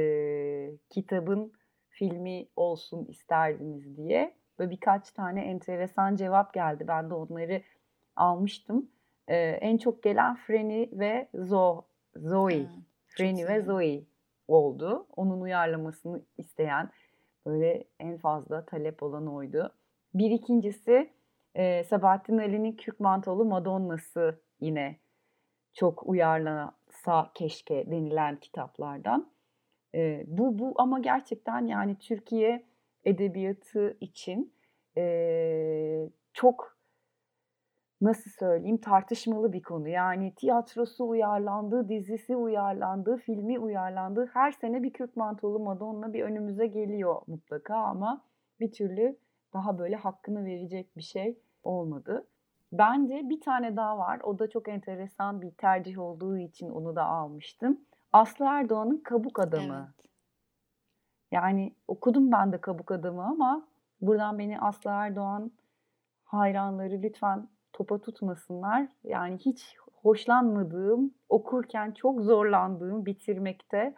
kitabın 0.89 1.53
filmi 1.89 2.47
olsun 2.55 3.05
isterdiniz 3.05 3.97
diye. 3.97 4.35
Böyle 4.59 4.71
birkaç 4.71 5.11
tane 5.11 5.41
enteresan 5.41 6.15
cevap 6.15 6.53
geldi. 6.53 6.85
Ben 6.87 7.09
de 7.09 7.13
onları 7.13 7.61
almıştım. 8.15 8.89
E, 9.27 9.35
en 9.37 9.77
çok 9.77 10.03
gelen 10.03 10.35
Freni 10.35 10.89
ve 10.91 11.27
Zo, 11.33 11.81
Zoe. 12.15 12.59
Hmm, 12.59 12.67
Freni 13.07 13.47
ve 13.47 13.61
Zoe 13.61 14.03
oldu. 14.47 15.07
Onun 15.15 15.41
uyarlamasını 15.41 16.21
isteyen 16.37 16.89
böyle 17.45 17.83
en 17.99 18.17
fazla 18.17 18.65
talep 18.65 19.03
olan 19.03 19.27
oydu. 19.27 19.73
Bir 20.13 20.31
ikincisi 20.31 21.09
e, 21.55 21.83
Sabahattin 21.83 22.37
Ali'nin 22.37 22.71
Kürk 22.71 22.99
Mantolu 22.99 23.45
Madonna'sı 23.45 24.41
yine 24.59 24.99
çok 25.73 26.07
uyarlasa 26.07 27.31
keşke 27.33 27.91
denilen 27.91 28.39
kitaplardan. 28.39 29.31
E, 29.95 30.23
bu 30.27 30.59
bu 30.59 30.73
ama 30.77 30.99
gerçekten 30.99 31.67
yani 31.67 31.97
Türkiye 31.99 32.65
edebiyatı 33.05 33.97
için 34.01 34.53
e, 34.97 36.09
çok 36.33 36.74
nasıl 38.01 38.31
söyleyeyim 38.31 38.77
tartışmalı 38.77 39.53
bir 39.53 39.61
konu. 39.61 39.87
Yani 39.87 40.35
tiyatrosu 40.35 41.07
uyarlandı, 41.07 41.89
dizisi 41.89 42.35
uyarlandı, 42.35 43.17
filmi 43.17 43.59
uyarlandı. 43.59 44.29
Her 44.33 44.51
sene 44.51 44.83
bir 44.83 44.93
kürk 44.93 45.15
mantolu 45.15 45.59
Madonna 45.59 46.13
bir 46.13 46.23
önümüze 46.23 46.67
geliyor 46.67 47.21
mutlaka 47.27 47.75
ama 47.75 48.21
bir 48.59 48.71
türlü 48.71 49.17
daha 49.53 49.79
böyle 49.79 49.95
hakkını 49.95 50.45
verecek 50.45 50.97
bir 50.97 51.01
şey 51.01 51.39
olmadı. 51.63 52.27
Bence 52.71 53.21
bir 53.29 53.41
tane 53.41 53.75
daha 53.75 53.97
var. 53.97 54.19
O 54.23 54.39
da 54.39 54.49
çok 54.49 54.67
enteresan 54.67 55.41
bir 55.41 55.51
tercih 55.51 55.99
olduğu 55.99 56.37
için 56.37 56.69
onu 56.69 56.95
da 56.95 57.03
almıştım. 57.03 57.81
Aslı 58.13 58.45
Erdoğan'ın 58.45 58.97
Kabuk 58.97 59.39
Adamı. 59.39 59.87
Evet. 59.87 60.11
Yani 61.31 61.75
okudum 61.87 62.31
ben 62.31 62.51
de 62.51 62.61
Kabuk 62.61 62.91
Adamı 62.91 63.23
ama 63.23 63.67
buradan 64.01 64.39
beni 64.39 64.59
Aslı 64.59 64.89
Erdoğan 64.89 65.51
hayranları 66.25 67.01
lütfen 67.01 67.47
topa 67.75 68.01
tutmasınlar. 68.01 68.87
Yani 69.03 69.37
hiç 69.37 69.75
hoşlanmadığım, 69.93 71.13
okurken 71.29 71.91
çok 71.91 72.21
zorlandığım 72.21 73.05
bitirmekte 73.05 73.95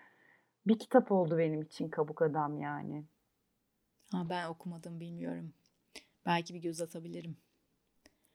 bir 0.68 0.80
kitap 0.80 1.12
oldu 1.12 1.38
benim 1.38 1.62
için 1.62 1.90
Kabuk 1.90 2.22
Adam 2.22 2.58
yani. 2.62 3.04
Ha, 4.12 4.18
ben 4.30 4.48
okumadım 4.48 5.00
bilmiyorum. 5.00 5.54
Belki 6.26 6.54
bir 6.54 6.60
göz 6.60 6.82
atabilirim. 6.82 7.38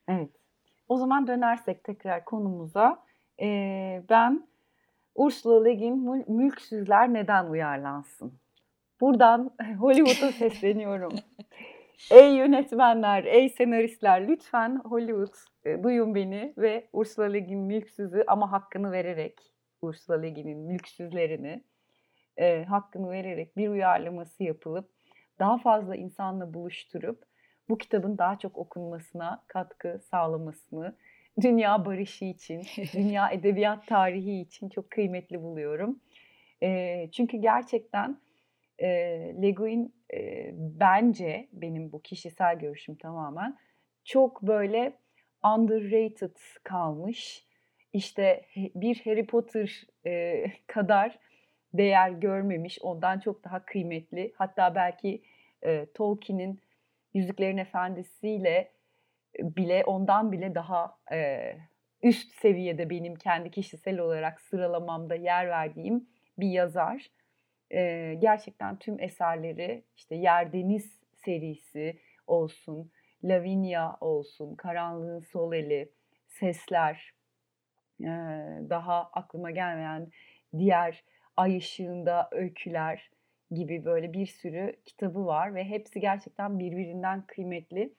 Evet. 0.08 0.30
O 0.88 0.96
zaman 0.96 1.26
dönersek 1.26 1.84
tekrar 1.84 2.24
konumuza. 2.24 3.04
Ee, 3.40 4.02
ben 4.08 4.48
Ursula 5.14 5.64
Le 5.64 5.74
Guin 5.74 6.24
Mülksüzler 6.28 7.12
neden 7.12 7.46
uyarlansın? 7.46 8.32
Buradan 9.00 9.50
Hollywood'a 9.78 10.32
sesleniyorum. 10.32 11.12
ey 12.10 12.34
yönetmenler, 12.34 13.24
ey 13.24 13.48
senaristler 13.48 14.28
lütfen 14.28 14.80
Hollywood 14.84 15.34
e, 15.64 15.82
duyun 15.82 16.14
beni 16.14 16.54
ve 16.58 16.88
Ursula 16.92 17.26
Le 17.26 17.40
Guin 17.40 17.58
Mülksüz'ü 17.58 18.24
ama 18.26 18.52
hakkını 18.52 18.92
vererek 18.92 19.40
Ursula 19.82 20.16
Le 20.20 20.30
Guin'in 20.30 20.58
mülksüzlerini 20.58 21.64
e, 22.36 22.64
hakkını 22.64 23.10
vererek 23.10 23.56
bir 23.56 23.68
uyarlaması 23.68 24.44
yapılıp 24.44 24.88
daha 25.38 25.58
fazla 25.58 25.96
insanla 25.96 26.54
buluşturup 26.54 27.24
bu 27.68 27.78
kitabın 27.78 28.18
daha 28.18 28.38
çok 28.38 28.58
okunmasına 28.58 29.44
katkı 29.46 30.00
sağlamasını 30.10 30.96
dünya 31.40 31.84
barışı 31.84 32.24
için, 32.24 32.62
dünya 32.92 33.30
edebiyat 33.30 33.86
tarihi 33.86 34.40
için 34.40 34.68
çok 34.68 34.90
kıymetli 34.90 35.42
buluyorum. 35.42 36.00
E, 36.62 37.08
çünkü 37.12 37.36
gerçekten 37.36 38.18
e, 38.78 38.88
Le 39.42 39.50
Guin 39.50 39.94
e, 40.14 40.50
bence 40.54 41.48
benim 41.52 41.92
bu 41.92 42.02
kişisel 42.02 42.58
görüşüm 42.58 42.94
tamamen 42.94 43.56
çok 44.04 44.42
böyle 44.42 44.92
underrated 45.44 46.36
kalmış. 46.64 47.46
İşte 47.92 48.42
bir 48.56 49.00
Harry 49.04 49.26
Potter 49.26 49.86
e, 50.06 50.44
kadar 50.66 51.18
değer 51.74 52.10
görmemiş, 52.10 52.78
ondan 52.82 53.18
çok 53.20 53.44
daha 53.44 53.64
kıymetli. 53.64 54.32
Hatta 54.36 54.74
belki 54.74 55.22
e, 55.62 55.86
Tolkien'in 55.94 56.60
Yüzüklerin 57.14 57.56
Efendisi'yle 57.56 58.72
bile 59.38 59.84
ondan 59.84 60.32
bile 60.32 60.54
daha 60.54 60.96
e, 61.12 61.52
üst 62.02 62.34
seviyede 62.34 62.90
benim 62.90 63.14
kendi 63.14 63.50
kişisel 63.50 63.98
olarak 63.98 64.40
sıralamamda 64.40 65.14
yer 65.14 65.48
verdiğim 65.48 66.08
bir 66.38 66.48
yazar. 66.48 67.10
E, 67.72 68.14
gerçekten 68.18 68.78
tüm 68.78 69.00
eserleri 69.00 69.84
işte 69.96 70.14
Yer 70.14 70.52
Deniz 70.52 70.98
serisi 71.24 71.98
olsun, 72.26 72.90
Lavinia 73.24 73.96
olsun, 74.00 74.54
Karanlığın 74.54 75.20
Sol 75.20 75.52
Eli, 75.52 75.92
Sesler, 76.26 77.12
e, 78.00 78.06
daha 78.70 79.10
aklıma 79.12 79.50
gelmeyen 79.50 80.10
diğer 80.58 81.04
Ay 81.36 81.56
Işığında 81.56 82.28
Öyküler 82.32 83.10
gibi 83.50 83.84
böyle 83.84 84.12
bir 84.12 84.26
sürü 84.26 84.76
kitabı 84.84 85.26
var 85.26 85.54
ve 85.54 85.64
hepsi 85.64 86.00
gerçekten 86.00 86.58
birbirinden 86.58 87.26
kıymetli. 87.26 87.94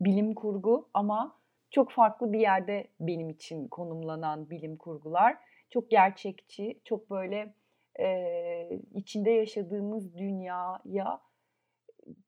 Bilim 0.00 0.34
kurgu 0.34 0.88
ama 0.94 1.38
çok 1.70 1.90
farklı 1.90 2.32
bir 2.32 2.40
yerde 2.40 2.88
benim 3.00 3.30
için 3.30 3.68
konumlanan 3.68 4.50
bilim 4.50 4.76
kurgular. 4.76 5.38
Çok 5.70 5.90
gerçekçi, 5.90 6.80
çok 6.84 7.10
böyle 7.10 7.54
e, 8.00 8.80
içinde 8.94 9.30
yaşadığımız 9.30 10.16
dünyaya 10.16 11.20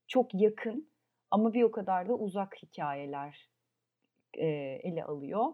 çok 0.06 0.34
yakın 0.34 0.90
ama 1.30 1.52
bir 1.52 1.62
o 1.62 1.70
kadar 1.70 2.08
da 2.08 2.14
uzak 2.14 2.62
hikayeler 2.62 3.50
e, 4.34 4.46
ele 4.82 5.04
alıyor. 5.04 5.52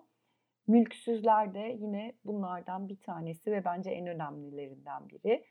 Mülksüzler 0.66 1.54
de 1.54 1.76
yine 1.80 2.14
bunlardan 2.25 2.88
bir 2.88 2.97
tanesi 2.97 3.52
ve 3.52 3.64
bence 3.64 3.90
en 3.90 4.06
önemlilerinden 4.06 5.09
biri. 5.09 5.47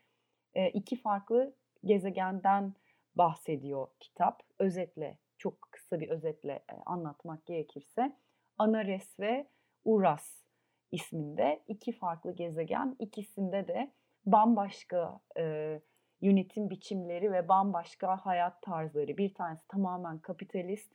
E, 0.54 0.70
iki 0.70 0.96
farklı 0.96 1.56
gezegenden 1.84 2.74
bahsediyor 3.14 3.88
kitap. 4.00 4.42
Özetle, 4.58 5.18
çok 5.38 5.62
kısa 5.62 6.00
bir 6.00 6.08
özetle 6.08 6.52
e, 6.52 6.74
anlatmak 6.86 7.46
gerekirse. 7.46 8.16
Anares 8.58 9.20
ve 9.20 9.46
Uras 9.84 10.44
isminde 10.92 11.62
iki 11.68 11.92
farklı 11.92 12.36
gezegen. 12.36 12.96
İkisinde 12.98 13.68
de 13.68 13.92
bambaşka 14.26 15.20
e, 15.38 15.80
yönetim 16.20 16.70
biçimleri 16.70 17.32
ve 17.32 17.48
bambaşka 17.48 18.16
hayat 18.16 18.62
tarzları. 18.62 19.16
Bir 19.16 19.34
tanesi 19.34 19.68
tamamen 19.68 20.18
kapitalist, 20.18 20.92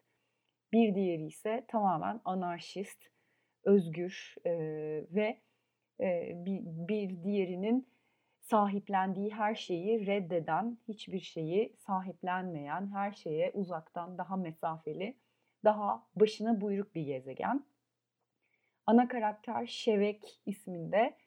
bir 0.72 0.96
diğeri 0.96 1.26
ise 1.26 1.66
tamamen 1.68 2.22
anarşist, 2.26 3.06
özgür 3.64 4.36
e, 4.46 4.52
ve 5.12 5.42
e, 6.00 6.32
bir, 6.46 6.62
bir 6.66 7.24
diğerinin 7.24 7.90
sahiplendiği 8.40 9.30
her 9.34 9.56
şeyi 9.56 10.08
reddeden, 10.08 10.78
hiçbir 10.88 11.20
şeyi 11.20 11.76
sahiplenmeyen, 11.78 12.92
her 12.94 13.12
şeye 13.12 13.52
uzaktan 13.54 14.18
daha 14.18 14.36
mesafeli, 14.36 15.18
daha 15.64 16.08
başına 16.16 16.62
buyruk 16.62 16.96
bir 16.96 17.02
gezegen. 17.02 17.66
Ana 18.86 19.08
karakter 19.08 19.66
Şevek 19.66 20.42
isminde 20.46 21.18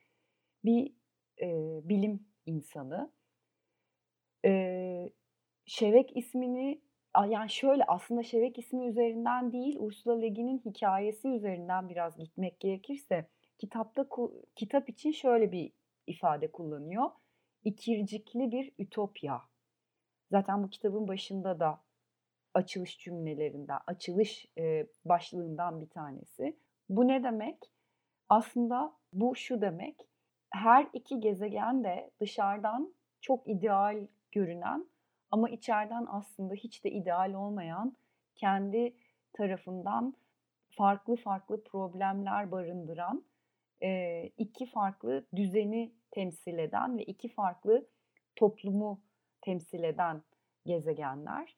bir 0.65 0.95
e, 1.43 1.81
bilim 1.89 2.27
insanı. 2.47 3.13
E, 4.45 5.13
Şevek 5.67 6.17
ismini 6.17 6.81
yani 7.29 7.51
şöyle 7.51 7.85
aslında 7.85 8.23
Şevek 8.23 8.59
ismi 8.59 8.87
üzerinden 8.87 9.53
değil 9.53 9.77
Ursula 9.79 10.19
Le 10.19 10.29
Guin'in 10.29 10.59
hikayesi 10.59 11.29
üzerinden 11.29 11.89
biraz 11.89 12.17
gitmek 12.17 12.61
gerekirse 12.61 13.27
kitapta 13.59 14.09
kitap 14.57 14.89
için 14.89 15.13
şöyle 15.13 15.53
bir 15.53 15.73
ifade 16.07 16.53
kullanıyor. 16.53 17.11
İkircikli 17.65 18.53
bir 18.53 18.73
ütopya. 18.79 19.43
Zaten 20.31 20.63
bu 20.63 20.71
kitabın 20.71 21.09
başında 21.09 21.61
da 21.61 21.81
açılış 22.55 22.99
cümlelerinden, 22.99 23.79
açılış 23.87 24.47
e, 24.59 24.87
başlığından 25.05 25.81
bir 25.81 25.89
tanesi. 25.89 26.57
Bu 26.89 27.09
ne 27.09 27.23
demek? 27.23 27.73
Aslında 28.29 28.97
bu 29.13 29.37
şu 29.37 29.61
demek. 29.61 30.09
Her 30.53 30.87
iki 30.93 31.21
gezegen 31.21 31.85
de 31.85 32.11
dışarıdan 32.21 32.95
çok 33.21 33.49
ideal 33.49 34.07
görünen 34.33 34.87
ama 35.31 35.51
içeriden 35.51 36.07
aslında 36.09 36.55
hiç 36.55 36.85
de 36.85 36.91
ideal 36.91 37.33
olmayan 37.33 37.97
kendi 38.35 38.97
tarafından 39.33 40.15
farklı 40.71 41.17
farklı 41.17 41.65
problemler 41.65 42.51
barındıran 42.51 43.25
iki 44.39 44.67
farklı 44.67 45.27
düzeni 45.37 45.93
temsil 46.11 46.59
eden 46.59 46.99
ve 46.99 47.03
iki 47.03 47.29
farklı 47.29 47.87
toplumu 48.37 49.01
temsil 49.41 49.83
eden 49.83 50.23
gezegenler. 50.67 51.57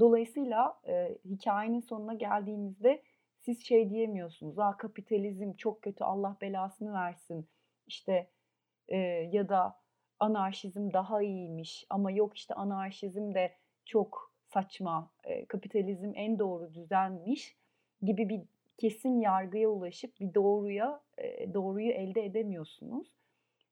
Dolayısıyla 0.00 0.80
e, 0.86 1.18
hikayenin 1.24 1.80
sonuna 1.80 2.14
geldiğimizde 2.14 3.02
siz 3.38 3.64
şey 3.64 3.90
diyemiyorsunuz. 3.90 4.58
Aa 4.58 4.76
kapitalizm 4.76 5.52
çok 5.52 5.82
kötü 5.82 6.04
Allah 6.04 6.36
belasını 6.40 6.92
versin. 6.92 7.48
İşte 7.86 8.30
ya 9.36 9.48
da 9.48 9.76
anarşizm 10.20 10.92
daha 10.92 11.22
iyiymiş 11.22 11.86
ama 11.90 12.10
yok 12.10 12.36
işte 12.36 12.54
anarşizm 12.54 13.34
de 13.34 13.52
çok 13.84 14.32
saçma. 14.44 15.10
E, 15.24 15.46
kapitalizm 15.46 16.12
en 16.14 16.38
doğru 16.38 16.74
düzenmiş 16.74 17.56
gibi 18.02 18.28
bir 18.28 18.42
kesin 18.78 19.20
yargıya 19.20 19.68
ulaşıp 19.68 20.20
bir 20.20 20.34
doğruya 20.34 21.00
e, 21.18 21.54
doğruyu 21.54 21.92
elde 21.92 22.24
edemiyorsunuz. 22.24 23.12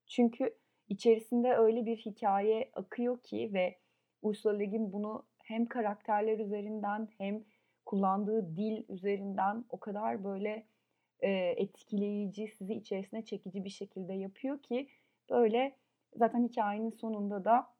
Çünkü 0.06 0.54
içerisinde 0.88 1.54
öyle 1.54 1.86
bir 1.86 1.96
hikaye 1.96 2.70
akıyor 2.74 3.22
ki 3.22 3.50
ve 3.52 3.78
Ursula 4.22 4.52
Le 4.52 4.66
Guin 4.66 4.92
bunu 4.92 5.26
hem 5.38 5.66
karakterler 5.66 6.38
üzerinden 6.38 7.08
hem 7.18 7.44
kullandığı 7.84 8.56
dil 8.56 8.84
üzerinden 8.88 9.64
o 9.70 9.80
kadar 9.80 10.24
böyle 10.24 10.66
e, 11.20 11.30
etkileyici, 11.56 12.48
sizi 12.58 12.74
içerisine 12.74 13.24
çekici 13.24 13.64
bir 13.64 13.70
şekilde 13.70 14.12
yapıyor 14.12 14.62
ki 14.62 14.88
böyle 15.30 15.76
zaten 16.16 16.48
hikayenin 16.48 16.90
sonunda 16.90 17.44
da 17.44 17.74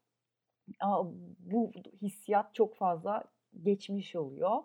bu 1.38 1.72
hissiyat 2.02 2.54
çok 2.54 2.76
fazla 2.76 3.24
geçmiş 3.62 4.16
oluyor. 4.16 4.62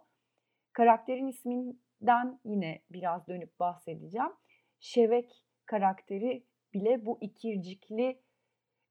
Karakterin 0.74 1.28
ismin 1.28 1.82
Şevek'den 2.00 2.40
yine 2.46 2.82
biraz 2.92 3.28
dönüp 3.28 3.60
bahsedeceğim. 3.60 4.32
Şevek 4.80 5.46
karakteri 5.66 6.44
bile 6.74 7.06
bu 7.06 7.18
ikircikli 7.22 8.22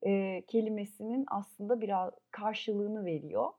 e, 0.02 0.42
kelimesinin 0.46 1.24
aslında 1.28 1.80
biraz 1.80 2.14
karşılığını 2.30 3.04
veriyor. 3.04 3.52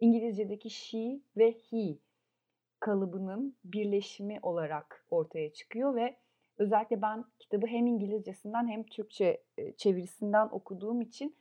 İngilizce'deki 0.00 0.70
she 0.70 1.20
ve 1.36 1.52
he 1.52 1.98
kalıbının 2.80 3.56
birleşimi 3.64 4.38
olarak 4.42 5.06
ortaya 5.10 5.52
çıkıyor 5.52 5.94
ve 5.94 6.16
özellikle 6.60 7.02
ben 7.02 7.24
kitabı 7.38 7.66
hem 7.66 7.86
İngilizcesinden 7.86 8.68
hem 8.68 8.82
Türkçe 8.82 9.42
çevirisinden 9.76 10.48
okuduğum 10.50 11.00
için 11.00 11.36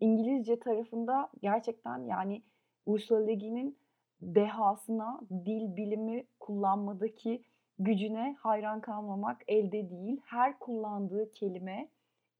İngilizce 0.00 0.60
tarafında 0.60 1.30
gerçekten 1.42 1.98
yani 1.98 2.42
Ursula 2.86 3.24
Le 3.24 3.34
Guin'in 3.34 3.78
dehasına, 4.22 5.20
dil 5.30 5.76
bilimi 5.76 6.26
kullanmadaki 6.40 7.44
gücüne 7.78 8.36
hayran 8.40 8.80
kalmamak 8.80 9.42
elde 9.48 9.90
değil. 9.90 10.20
Her 10.24 10.58
kullandığı 10.58 11.32
kelime 11.32 11.88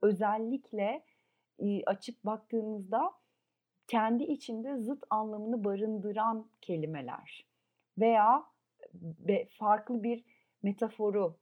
özellikle 0.02 1.02
açıp 1.86 2.24
baktığınızda 2.24 3.12
kendi 3.86 4.24
içinde 4.24 4.76
zıt 4.76 5.04
anlamını 5.10 5.64
barındıran 5.64 6.46
kelimeler 6.60 7.46
veya 7.98 8.44
farklı 9.58 10.02
bir 10.02 10.24
metaforu 10.62 11.36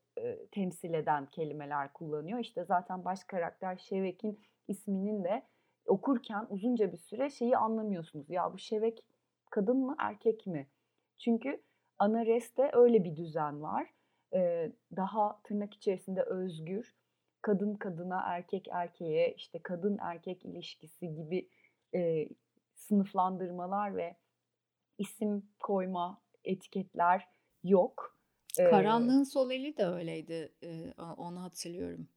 temsil 0.50 0.94
eden 0.94 1.26
kelimeler 1.26 1.92
kullanıyor. 1.92 2.38
İşte 2.38 2.64
zaten 2.64 3.04
baş 3.04 3.25
karakter 3.25 3.76
Şevek'in 3.76 4.40
isminin 4.68 5.25
de 5.25 5.42
okurken 5.87 6.46
uzunca 6.50 6.92
bir 6.92 6.96
süre 6.96 7.30
şeyi 7.30 7.56
anlamıyorsunuz. 7.56 8.30
Ya 8.30 8.52
bu 8.52 8.58
Şevek 8.58 9.04
kadın 9.50 9.76
mı 9.76 9.96
erkek 9.98 10.46
mi? 10.46 10.68
Çünkü 11.18 11.62
Anares'te 11.98 12.70
öyle 12.72 13.04
bir 13.04 13.16
düzen 13.16 13.62
var. 13.62 13.94
daha 14.96 15.42
tırnak 15.44 15.75
içerisinde 15.75 16.22
özgür, 16.22 16.96
kadın 17.42 17.75
kadına, 17.75 18.20
erkek 18.25 18.68
erkeğe, 18.72 19.34
işte 19.34 19.58
kadın 19.62 19.98
erkek 20.00 20.44
ilişkisi 20.44 21.14
gibi 21.14 21.48
sınıflandırmalar 22.75 23.96
ve 23.96 24.16
isim 24.98 25.50
koyma 25.60 26.22
etiketler 26.44 27.28
yok. 27.64 28.17
Karanlığın 28.65 29.23
sol 29.23 29.50
eli 29.50 29.77
de 29.77 29.87
öyleydi. 29.87 30.53
Ee, 30.62 30.95
onu 31.17 31.43
hatırlıyorum. 31.43 32.09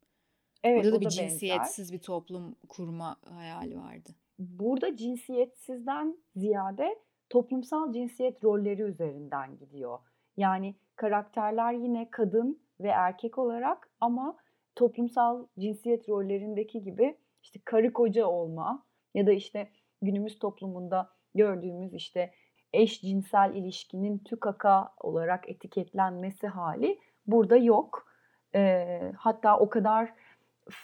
Evet, 0.63 0.83
Burada 0.83 0.97
o 0.97 1.01
da 1.01 1.05
bir 1.05 1.09
cinsiyetsiz 1.09 1.85
benzer. 1.85 1.99
bir 1.99 2.03
toplum 2.03 2.55
kurma 2.69 3.17
hayali 3.25 3.77
vardı. 3.77 4.09
Burada 4.39 4.95
cinsiyetsizden 4.95 6.17
ziyade 6.35 6.99
toplumsal 7.29 7.93
cinsiyet 7.93 8.43
rolleri 8.43 8.81
üzerinden 8.81 9.57
gidiyor. 9.57 9.99
Yani 10.37 10.75
karakterler 10.95 11.73
yine 11.73 12.09
kadın 12.11 12.61
ve 12.79 12.87
erkek 12.87 13.37
olarak 13.37 13.89
ama 13.99 14.37
toplumsal 14.75 15.45
cinsiyet 15.59 16.09
rollerindeki 16.09 16.83
gibi 16.83 17.17
işte 17.43 17.59
karı 17.65 17.93
koca 17.93 18.25
olma 18.25 18.85
ya 19.13 19.27
da 19.27 19.31
işte 19.31 19.69
günümüz 20.01 20.39
toplumunda 20.39 21.09
gördüğümüz 21.35 21.93
işte 21.93 22.31
eşcinsel 22.73 23.55
ilişkinin 23.55 24.17
tükaka 24.17 24.93
olarak 24.99 25.49
etiketlenmesi 25.49 26.47
hali 26.47 26.99
burada 27.27 27.57
yok. 27.57 28.07
E, 28.55 29.11
hatta 29.17 29.59
o 29.59 29.69
kadar 29.69 30.13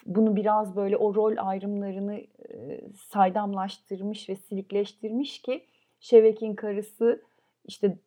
bunu 0.06 0.36
biraz 0.36 0.76
böyle 0.76 0.98
o 0.98 1.16
rol 1.16 1.36
ayrımlarını 1.38 2.16
e, 2.18 2.82
saydamlaştırmış 2.96 4.30
ve 4.30 4.36
silikleştirmiş 4.36 5.42
ki 5.42 5.66
Şevek'in 6.00 6.56
karısı 6.56 7.22
işte 7.66 7.98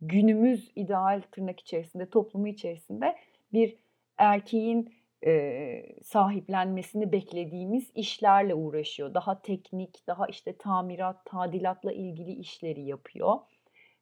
günümüz 0.00 0.72
ideal 0.76 1.22
tırnak 1.32 1.60
içerisinde 1.60 2.10
toplumu 2.10 2.48
içerisinde 2.48 3.16
bir 3.52 3.76
erkeğin 4.16 4.94
e, 5.26 5.82
sahiplenmesini 6.02 7.12
beklediğimiz 7.12 7.90
işlerle 7.94 8.54
uğraşıyor. 8.54 9.14
Daha 9.14 9.42
teknik, 9.42 10.06
daha 10.06 10.26
işte 10.26 10.56
tamirat, 10.56 11.24
tadilatla 11.24 11.92
ilgili 11.92 12.32
işleri 12.32 12.82
yapıyor. 12.82 13.38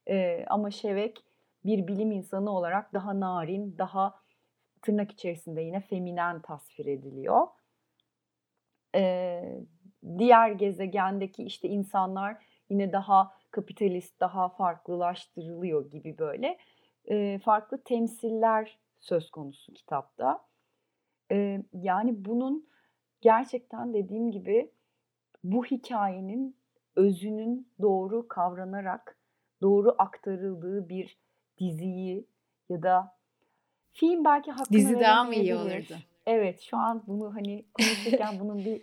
E, 0.09 0.45
ama 0.47 0.71
Şevek 0.71 1.23
bir 1.65 1.87
bilim 1.87 2.11
insanı 2.11 2.51
olarak 2.51 2.93
daha 2.93 3.19
narin, 3.19 3.77
daha 3.77 4.15
tırnak 4.81 5.11
içerisinde 5.11 5.61
yine 5.61 5.79
feminen 5.79 6.41
tasvir 6.41 6.85
ediliyor. 6.85 7.47
E, 8.95 9.41
diğer 10.17 10.51
gezegendeki 10.51 11.43
işte 11.43 11.69
insanlar 11.69 12.37
yine 12.69 12.91
daha 12.91 13.31
kapitalist, 13.51 14.19
daha 14.19 14.49
farklılaştırılıyor 14.49 15.91
gibi 15.91 16.17
böyle 16.17 16.57
e, 17.05 17.39
farklı 17.39 17.83
temsiller 17.83 18.77
söz 18.99 19.31
konusu 19.31 19.73
kitapta. 19.73 20.47
Eee, 21.31 21.63
yani 21.73 22.25
bunun 22.25 22.67
gerçekten 23.21 23.93
dediğim 23.93 24.31
gibi 24.31 24.71
bu 25.43 25.65
hikayenin 25.65 26.57
özünün 26.95 27.67
doğru 27.81 28.27
kavranarak 28.27 29.17
doğru 29.61 29.95
aktarıldığı 29.97 30.89
bir 30.89 31.17
diziyi 31.59 32.27
ya 32.69 32.83
da 32.83 33.17
film 33.93 34.25
belki 34.25 34.51
hakkını 34.51 34.73
Dizi 34.73 34.99
daha 34.99 35.23
mı 35.23 35.35
iyi 35.35 35.55
olurdu? 35.55 35.93
Evet, 36.25 36.61
şu 36.61 36.77
an 36.77 37.03
bunu 37.07 37.35
hani 37.35 37.65
konuşurken 37.73 38.39
bunun 38.39 38.65
bir 38.65 38.81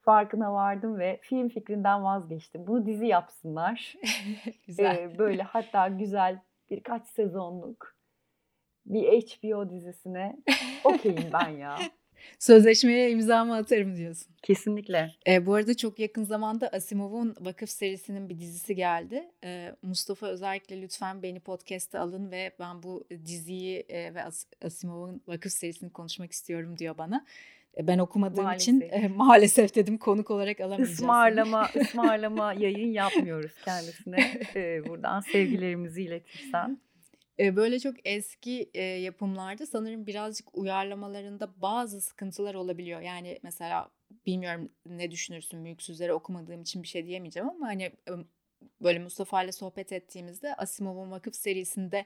farkına 0.00 0.52
vardım 0.52 0.98
ve 0.98 1.20
film 1.22 1.48
fikrinden 1.48 2.04
vazgeçtim. 2.04 2.66
Bunu 2.66 2.86
dizi 2.86 3.06
yapsınlar. 3.06 3.96
Güzel. 4.66 4.96
Eee, 4.96 5.18
böyle 5.18 5.42
hatta 5.42 5.88
güzel 5.88 6.40
birkaç 6.70 7.06
sezonluk 7.06 7.94
bir 8.86 9.02
HBO 9.02 9.70
dizisine 9.70 10.36
okeyim 10.84 11.24
ben 11.32 11.48
ya. 11.48 11.78
Sözleşmeye 12.38 13.10
imzamı 13.10 13.56
atarım 13.56 13.96
diyorsun. 13.96 14.32
Kesinlikle. 14.42 15.12
E, 15.26 15.46
bu 15.46 15.54
arada 15.54 15.76
çok 15.76 15.98
yakın 15.98 16.24
zamanda 16.24 16.68
Asimov'un 16.68 17.34
Vakıf 17.40 17.70
serisinin 17.70 18.28
bir 18.28 18.38
dizisi 18.38 18.74
geldi. 18.76 19.24
E, 19.44 19.72
Mustafa 19.82 20.26
özellikle 20.26 20.82
lütfen 20.82 21.22
beni 21.22 21.40
podcast'e 21.40 21.98
alın 21.98 22.30
ve 22.30 22.52
ben 22.60 22.82
bu 22.82 23.04
diziyi 23.26 23.84
e, 23.88 24.14
ve 24.14 24.24
As- 24.24 24.46
Asimov'un 24.64 25.22
Vakıf 25.28 25.52
serisini 25.52 25.90
konuşmak 25.90 26.32
istiyorum 26.32 26.78
diyor 26.78 26.98
bana. 26.98 27.26
E, 27.78 27.86
ben 27.86 27.98
okumadığım 27.98 28.44
Maalesef. 28.44 28.62
için 28.74 28.80
e, 28.90 29.08
maalesef 29.16 29.74
dedim 29.74 29.98
konuk 29.98 30.30
olarak 30.30 30.60
alamayacağız. 30.60 30.92
Ismarlama, 30.92 31.68
ısmarlama 31.76 32.52
yayın 32.52 32.92
yapmıyoruz 32.92 33.52
kendisine. 33.64 34.42
Ee, 34.54 34.88
buradan 34.88 35.20
sevgilerimizi 35.20 36.02
iletirsen. 36.02 36.78
Böyle 37.42 37.80
çok 37.80 37.96
eski 38.04 38.70
yapımlarda 39.00 39.66
sanırım 39.66 40.06
birazcık 40.06 40.58
uyarlamalarında 40.58 41.60
bazı 41.62 42.00
sıkıntılar 42.00 42.54
olabiliyor. 42.54 43.00
Yani 43.00 43.38
mesela 43.42 43.90
bilmiyorum 44.26 44.72
ne 44.86 45.10
düşünürsün 45.10 45.60
Mülksüzleri 45.60 46.12
okumadığım 46.12 46.62
için 46.62 46.82
bir 46.82 46.88
şey 46.88 47.06
diyemeyeceğim 47.06 47.48
ama 47.48 47.66
hani 47.66 47.92
böyle 48.82 48.98
Mustafa 48.98 49.42
ile 49.42 49.52
sohbet 49.52 49.92
ettiğimizde 49.92 50.54
Asimov'un 50.54 51.10
Vakıf 51.10 51.34
serisinde 51.34 52.04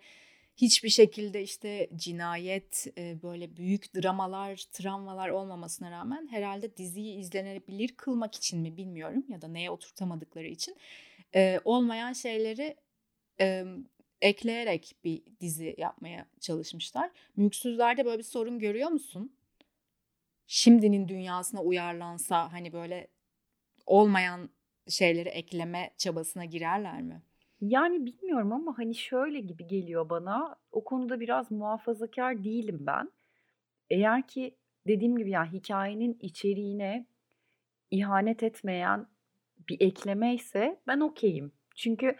hiçbir 0.57 0.88
şekilde 0.88 1.42
işte 1.42 1.88
cinayet, 1.96 2.87
böyle 2.96 3.57
büyük 3.57 3.94
dramalar, 3.94 4.57
travmalar 4.72 5.29
olmamasına 5.29 5.90
rağmen 5.90 6.29
herhalde 6.31 6.77
diziyi 6.77 7.18
izlenebilir 7.18 7.88
kılmak 7.96 8.35
için 8.35 8.61
mi 8.61 8.77
bilmiyorum 8.77 9.25
ya 9.29 9.42
da 9.42 9.49
neye 9.49 9.70
oturtamadıkları 9.70 10.46
için 10.46 10.77
olmayan 11.64 12.12
şeyleri 12.12 12.77
ekleyerek 14.20 14.96
bir 15.05 15.22
dizi 15.40 15.74
yapmaya 15.79 16.26
çalışmışlar. 16.40 17.11
Mülksüzler'de 17.37 18.05
böyle 18.05 18.18
bir 18.18 18.22
sorun 18.22 18.59
görüyor 18.59 18.88
musun? 18.88 19.33
Şimdinin 20.46 21.09
dünyasına 21.09 21.62
uyarlansa 21.62 22.52
hani 22.52 22.72
böyle 22.72 23.09
olmayan 23.87 24.50
şeyleri 24.88 25.29
ekleme 25.29 25.90
çabasına 25.98 26.44
girerler 26.44 27.02
mi? 27.02 27.22
Yani 27.61 28.07
bilmiyorum 28.07 28.52
ama 28.52 28.79
hani 28.79 28.94
şöyle 28.94 29.40
gibi 29.40 29.66
geliyor 29.66 30.11
bana. 30.11 30.57
O 30.72 30.85
konuda 30.85 31.20
biraz 31.20 31.50
muhafazakar 31.50 32.44
değilim 32.44 32.79
ben. 32.81 33.12
Eğer 33.90 34.26
ki 34.26 34.57
dediğim 34.87 35.16
gibi 35.16 35.31
yani 35.31 35.52
hikayenin 35.52 36.18
içeriğine 36.20 37.07
ihanet 37.90 38.42
etmeyen 38.42 39.07
bir 39.68 39.81
ekleme 39.81 40.35
ise 40.35 40.81
ben 40.87 41.00
okeyim. 41.00 41.52
Çünkü 41.74 42.16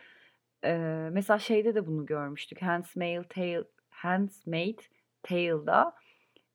e, 0.67 0.77
mesela 1.13 1.39
şeyde 1.39 1.75
de 1.75 1.87
bunu 1.87 2.07
görmüştük. 2.07 2.63
Handmaid's 2.63 3.29
Tale, 3.29 3.65
Handmaid's 3.91 4.89
Tale'da 5.23 5.95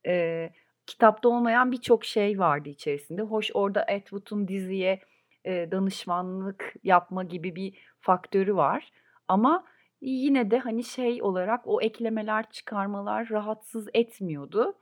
e, 0.08 0.50
kitapta 0.86 1.30
olmayan 1.30 1.72
birçok 1.72 2.06
şey 2.06 2.40
vardı 2.40 2.70
içerisinde. 2.70 3.22
Hoş 3.22 3.52
orada 3.54 3.86
Ed 3.88 4.08
Wood'un 4.08 4.48
diziye 4.48 5.00
e, 5.46 5.72
danışmanlık 5.72 6.74
yapma 6.84 7.24
gibi 7.24 7.56
bir 7.56 7.78
faktörü 8.00 8.56
var. 8.56 8.92
Ama 9.28 9.66
yine 10.02 10.52
de 10.52 10.60
hani 10.60 10.84
şey 10.84 11.24
olarak 11.24 11.62
o 11.68 11.82
eklemeler, 11.82 12.50
çıkarmalar 12.50 13.30
rahatsız 13.32 13.88
etmiyordu. 13.94 14.74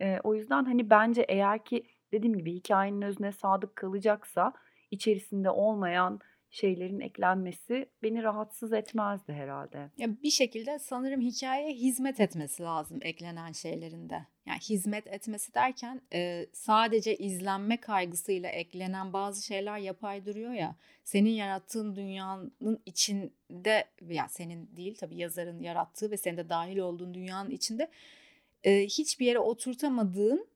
E, 0.00 0.20
o 0.24 0.34
yüzden 0.34 0.64
hani 0.64 0.90
bence 0.90 1.22
eğer 1.22 1.64
ki 1.64 1.86
dediğim 2.12 2.36
gibi 2.36 2.52
hikayenin 2.52 3.02
özüne 3.02 3.32
sadık 3.32 3.76
kalacaksa 3.76 4.52
içerisinde 4.90 5.50
olmayan 5.50 6.20
şeylerin 6.54 7.00
eklenmesi 7.00 7.88
beni 8.02 8.22
rahatsız 8.22 8.72
etmezdi 8.72 9.32
herhalde. 9.32 9.90
Ya 9.96 10.08
bir 10.22 10.30
şekilde 10.30 10.78
sanırım 10.78 11.20
hikayeye 11.20 11.74
hizmet 11.74 12.20
etmesi 12.20 12.62
lazım 12.62 12.98
eklenen 13.02 13.52
şeylerinde. 13.52 14.26
Yani 14.46 14.58
hizmet 14.58 15.06
etmesi 15.06 15.54
derken 15.54 16.00
e, 16.12 16.46
sadece 16.52 17.16
izlenme 17.16 17.76
kaygısıyla 17.76 18.48
eklenen 18.48 19.12
bazı 19.12 19.46
şeyler 19.46 19.78
yapay 19.78 20.26
duruyor 20.26 20.52
ya. 20.52 20.76
Senin 21.04 21.30
yarattığın 21.30 21.96
dünyanın 21.96 22.82
içinde 22.86 23.84
ya 24.08 24.28
senin 24.28 24.76
değil 24.76 24.96
tabii 25.00 25.16
yazarın 25.16 25.62
yarattığı 25.62 26.10
ve 26.10 26.16
senin 26.16 26.36
de 26.36 26.48
dahil 26.48 26.78
olduğun 26.78 27.14
dünyanın 27.14 27.50
içinde 27.50 27.90
e, 28.64 28.84
hiçbir 28.84 29.26
yere 29.26 29.38
oturtamadığın 29.38 30.53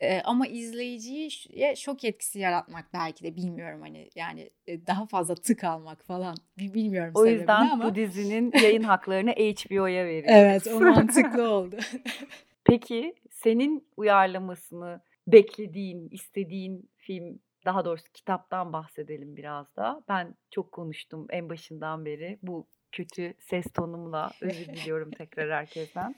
e, 0.00 0.20
ama 0.20 0.46
izleyiciye 0.46 1.76
şok 1.76 2.04
etkisi 2.04 2.38
yaratmak 2.38 2.92
belki 2.94 3.24
de 3.24 3.36
bilmiyorum 3.36 3.80
hani 3.80 4.10
yani 4.14 4.50
daha 4.86 5.06
fazla 5.06 5.34
tık 5.34 5.64
almak 5.64 6.04
falan 6.04 6.34
bilmiyorum 6.58 7.12
O 7.14 7.26
yüzden 7.26 7.68
ama. 7.70 7.84
bu 7.84 7.94
dizinin 7.94 8.52
yayın 8.62 8.82
haklarını 8.82 9.30
HBO'ya 9.30 10.04
veriyoruz. 10.06 10.30
Evet 10.30 10.66
o 10.66 10.80
mantıklı 10.80 11.50
oldu. 11.50 11.76
Peki 12.64 13.14
senin 13.30 13.88
uyarlamasını 13.96 15.00
beklediğin, 15.26 16.08
istediğin 16.08 16.90
film 16.96 17.40
daha 17.64 17.84
doğrusu 17.84 18.12
kitaptan 18.12 18.72
bahsedelim 18.72 19.36
biraz 19.36 19.76
da. 19.76 20.04
Ben 20.08 20.34
çok 20.50 20.72
konuştum 20.72 21.26
en 21.30 21.48
başından 21.48 22.04
beri 22.04 22.38
bu 22.42 22.66
kötü 22.92 23.34
ses 23.40 23.72
tonumla 23.74 24.30
özür 24.40 24.66
diliyorum 24.66 25.10
tekrar 25.10 25.50
herkesten. 25.50 26.14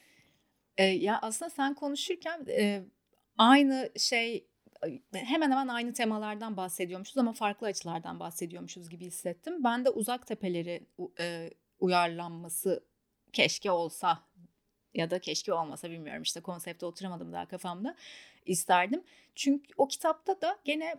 E, 0.76 0.84
ya 0.84 1.18
aslında 1.22 1.50
sen 1.50 1.74
konuşurken 1.74 2.46
e, 2.48 2.82
aynı 3.38 3.90
şey 3.96 4.46
hemen 5.12 5.50
hemen 5.50 5.68
aynı 5.68 5.92
temalardan 5.92 6.56
bahsediyormuşuz 6.56 7.18
ama 7.18 7.32
farklı 7.32 7.66
açılardan 7.66 8.20
bahsediyormuşuz 8.20 8.88
gibi 8.88 9.06
hissettim. 9.06 9.64
Ben 9.64 9.84
de 9.84 9.90
Uzak 9.90 10.26
Tepeleri 10.26 10.86
e, 11.20 11.50
uyarlanması 11.80 12.84
keşke 13.32 13.70
olsa 13.70 14.22
ya 14.94 15.10
da 15.10 15.18
keşke 15.18 15.52
olmasa 15.52 15.90
bilmiyorum 15.90 16.22
işte 16.22 16.40
konsepte 16.40 16.86
oturamadım 16.86 17.32
daha 17.32 17.48
kafamda 17.48 17.96
isterdim. 18.46 19.04
Çünkü 19.34 19.72
o 19.76 19.88
kitapta 19.88 20.40
da 20.40 20.58
gene 20.64 20.94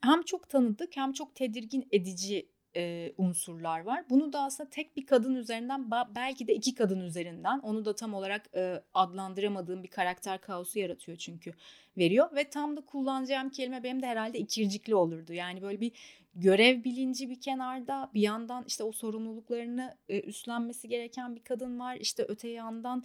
hem 0.00 0.22
çok 0.22 0.48
tanıdık 0.48 0.96
hem 0.96 1.12
çok 1.12 1.34
tedirgin 1.34 1.88
edici 1.92 2.48
e, 2.76 3.12
unsurlar 3.18 3.80
var. 3.80 4.04
Bunu 4.10 4.32
da 4.32 4.40
aslında 4.40 4.70
tek 4.70 4.96
bir 4.96 5.06
kadın 5.06 5.34
üzerinden 5.34 5.90
belki 6.14 6.48
de 6.48 6.54
iki 6.54 6.74
kadın 6.74 7.00
üzerinden 7.00 7.58
onu 7.58 7.84
da 7.84 7.94
tam 7.94 8.14
olarak 8.14 8.42
e, 8.54 8.82
adlandıramadığım 8.94 9.82
bir 9.82 9.88
karakter 9.88 10.40
kaosu 10.40 10.78
yaratıyor 10.78 11.18
çünkü 11.18 11.52
veriyor. 11.98 12.36
Ve 12.36 12.50
tam 12.50 12.76
da 12.76 12.80
kullanacağım 12.80 13.50
kelime 13.50 13.82
benim 13.82 14.02
de 14.02 14.06
herhalde 14.06 14.38
ikircikli 14.38 14.94
olurdu. 14.94 15.32
Yani 15.32 15.62
böyle 15.62 15.80
bir 15.80 15.92
görev 16.34 16.84
bilinci 16.84 17.30
bir 17.30 17.40
kenarda 17.40 18.10
bir 18.14 18.20
yandan 18.20 18.64
işte 18.66 18.84
o 18.84 18.92
sorumluluklarını 18.92 19.96
e, 20.08 20.20
üstlenmesi 20.20 20.88
gereken 20.88 21.36
bir 21.36 21.44
kadın 21.44 21.78
var. 21.78 21.96
İşte 22.00 22.24
öte 22.28 22.48
yandan 22.48 23.04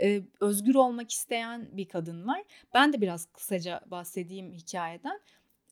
e, 0.00 0.22
özgür 0.40 0.74
olmak 0.74 1.10
isteyen 1.10 1.68
bir 1.72 1.88
kadın 1.88 2.26
var. 2.26 2.42
Ben 2.74 2.92
de 2.92 3.00
biraz 3.00 3.26
kısaca 3.26 3.80
bahsedeyim 3.86 4.52
hikayeden. 4.52 5.20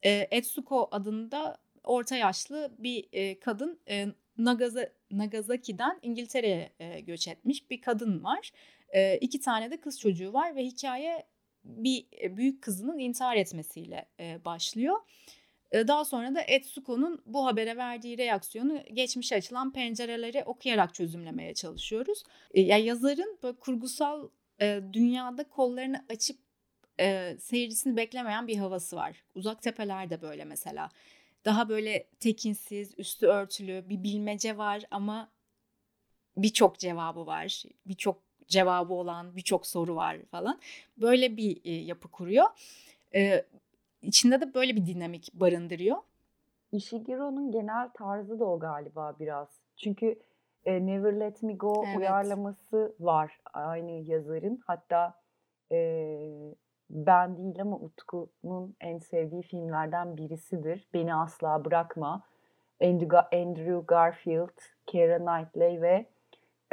E, 0.03 0.29
Etsuko 0.31 0.89
adında 0.91 1.57
orta 1.85 2.17
yaşlı 2.17 2.75
bir 2.79 3.09
e, 3.13 3.41
kadın 3.41 3.81
e, 3.89 4.07
Nagasaki'den 5.11 5.99
İngiltere'ye 6.03 6.73
e, 6.79 7.01
göç 7.01 7.29
etmiş 7.29 7.71
bir 7.71 7.81
kadın 7.81 8.25
var. 8.25 8.53
E, 8.89 9.19
iki 9.19 9.41
tane 9.41 9.71
de 9.71 9.81
kız 9.81 10.01
çocuğu 10.01 10.33
var 10.33 10.57
ve 10.57 10.65
hikaye 10.65 11.27
bir 11.65 12.07
e, 12.23 12.37
büyük 12.37 12.63
kızının 12.63 12.99
intihar 12.99 13.37
etmesiyle 13.37 14.09
başlıyor. 14.45 14.97
Daha 15.75 16.05
sonra 16.05 16.35
da 16.35 16.41
Etsuko'nun 16.41 17.23
bu 17.27 17.47
habere 17.47 17.77
verdiği 17.77 18.19
reaksiyonu 18.19 18.83
geçmişe 18.93 19.37
açılan 19.37 19.73
pencereleri 19.73 20.45
okuyarak 20.45 20.95
çözümlemeye 20.95 21.55
çalışıyoruz. 21.55 22.23
E, 22.55 22.61
ya 22.61 22.79
yazarın 22.79 23.39
böyle 23.43 23.57
kurgusal 23.57 24.29
dünyada 24.93 25.49
kollarını 25.49 26.05
açıp 26.09 26.39
seyircisini 27.39 27.97
beklemeyen 27.97 28.47
bir 28.47 28.57
havası 28.57 28.97
var. 28.97 29.25
Uzak 29.35 29.63
Tepeler 29.63 30.11
böyle 30.23 30.45
mesela 30.45 30.91
daha 31.45 31.69
böyle 31.69 32.07
tekinsiz, 32.21 32.95
üstü 32.99 33.27
örtülü 33.27 33.89
bir 33.89 34.03
bilmece 34.03 34.59
var 34.59 34.83
ama 34.91 35.29
birçok 36.37 36.79
cevabı 36.79 37.27
var. 37.27 37.63
Birçok 37.87 38.19
cevabı 38.49 38.95
olan 38.95 39.37
birçok 39.37 39.67
soru 39.67 39.97
var 39.97 40.19
falan. 40.31 40.61
Böyle 40.97 41.37
bir 41.37 41.61
e, 41.65 41.71
yapı 41.73 42.09
kuruyor. 42.09 42.47
Ee, 43.15 43.45
içinde 44.03 44.41
de 44.41 44.55
böyle 44.55 44.77
bir 44.77 44.87
dinamik 44.87 45.35
barındırıyor. 45.35 45.97
Ishigiro'nun 46.73 47.53
genel 47.53 47.89
tarzı 47.95 48.41
da 48.41 48.45
o 48.45 48.59
galiba 48.59 49.17
biraz. 49.21 49.49
Çünkü 49.77 50.19
e, 50.65 50.87
Never 50.87 51.21
Let 51.21 51.43
Me 51.43 51.53
Go 51.53 51.85
evet. 51.87 51.99
uyarlaması 51.99 52.95
var 53.01 53.41
aynı 53.53 53.91
yazarın. 53.91 54.63
Hatta 54.67 55.21
e, 55.73 55.77
ben 56.95 57.37
değil 57.37 57.63
ama 57.63 57.77
Utku'nun 57.77 58.77
en 58.81 58.99
sevdiği 58.99 59.43
filmlerden 59.43 60.17
birisidir. 60.17 60.89
Beni 60.95 61.15
Asla 61.15 61.65
Bırakma. 61.65 62.23
Andrew 63.33 63.81
Garfield, 63.87 64.61
Keira 64.87 65.19
Knightley 65.19 65.83
ve 65.83 66.07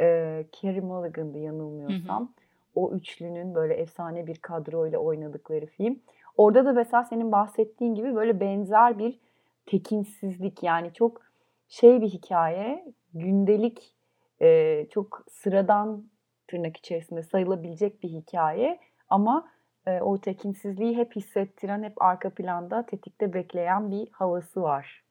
e, 0.00 0.44
Carey 0.52 0.80
Mulligan'dı 0.80 1.38
yanılmıyorsam. 1.38 2.22
Hı 2.22 2.24
hı. 2.24 2.28
O 2.74 2.92
üçlünün 2.92 3.54
böyle 3.54 3.74
efsane 3.74 4.26
bir 4.26 4.36
kadroyla 4.36 4.98
oynadıkları 4.98 5.66
film. 5.66 6.00
Orada 6.36 6.64
da 6.64 6.72
mesela 6.72 7.04
senin 7.04 7.32
bahsettiğin 7.32 7.94
gibi 7.94 8.14
böyle 8.14 8.40
benzer 8.40 8.98
bir 8.98 9.20
tekinsizlik 9.66 10.62
yani 10.62 10.92
çok 10.92 11.22
şey 11.68 12.00
bir 12.00 12.08
hikaye, 12.08 12.84
gündelik, 13.14 13.94
e, 14.40 14.86
çok 14.90 15.24
sıradan 15.28 16.04
tırnak 16.48 16.76
içerisinde 16.76 17.22
sayılabilecek 17.22 18.02
bir 18.02 18.08
hikaye 18.08 18.80
ama 19.08 19.48
e, 19.86 20.00
o 20.00 20.20
tekinsizliği 20.20 20.96
hep 20.96 21.16
hissettiren, 21.16 21.82
hep 21.82 22.02
arka 22.02 22.30
planda 22.30 22.86
tetikte 22.86 23.34
bekleyen 23.34 23.90
bir 23.90 24.08
havası 24.12 24.62
var. 24.62 25.02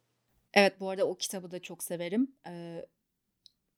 Evet 0.54 0.80
bu 0.80 0.90
arada 0.90 1.06
o 1.06 1.16
kitabı 1.16 1.52
da 1.52 1.60
çok 1.60 1.84
severim. 1.84 2.32
Ee, 2.48 2.86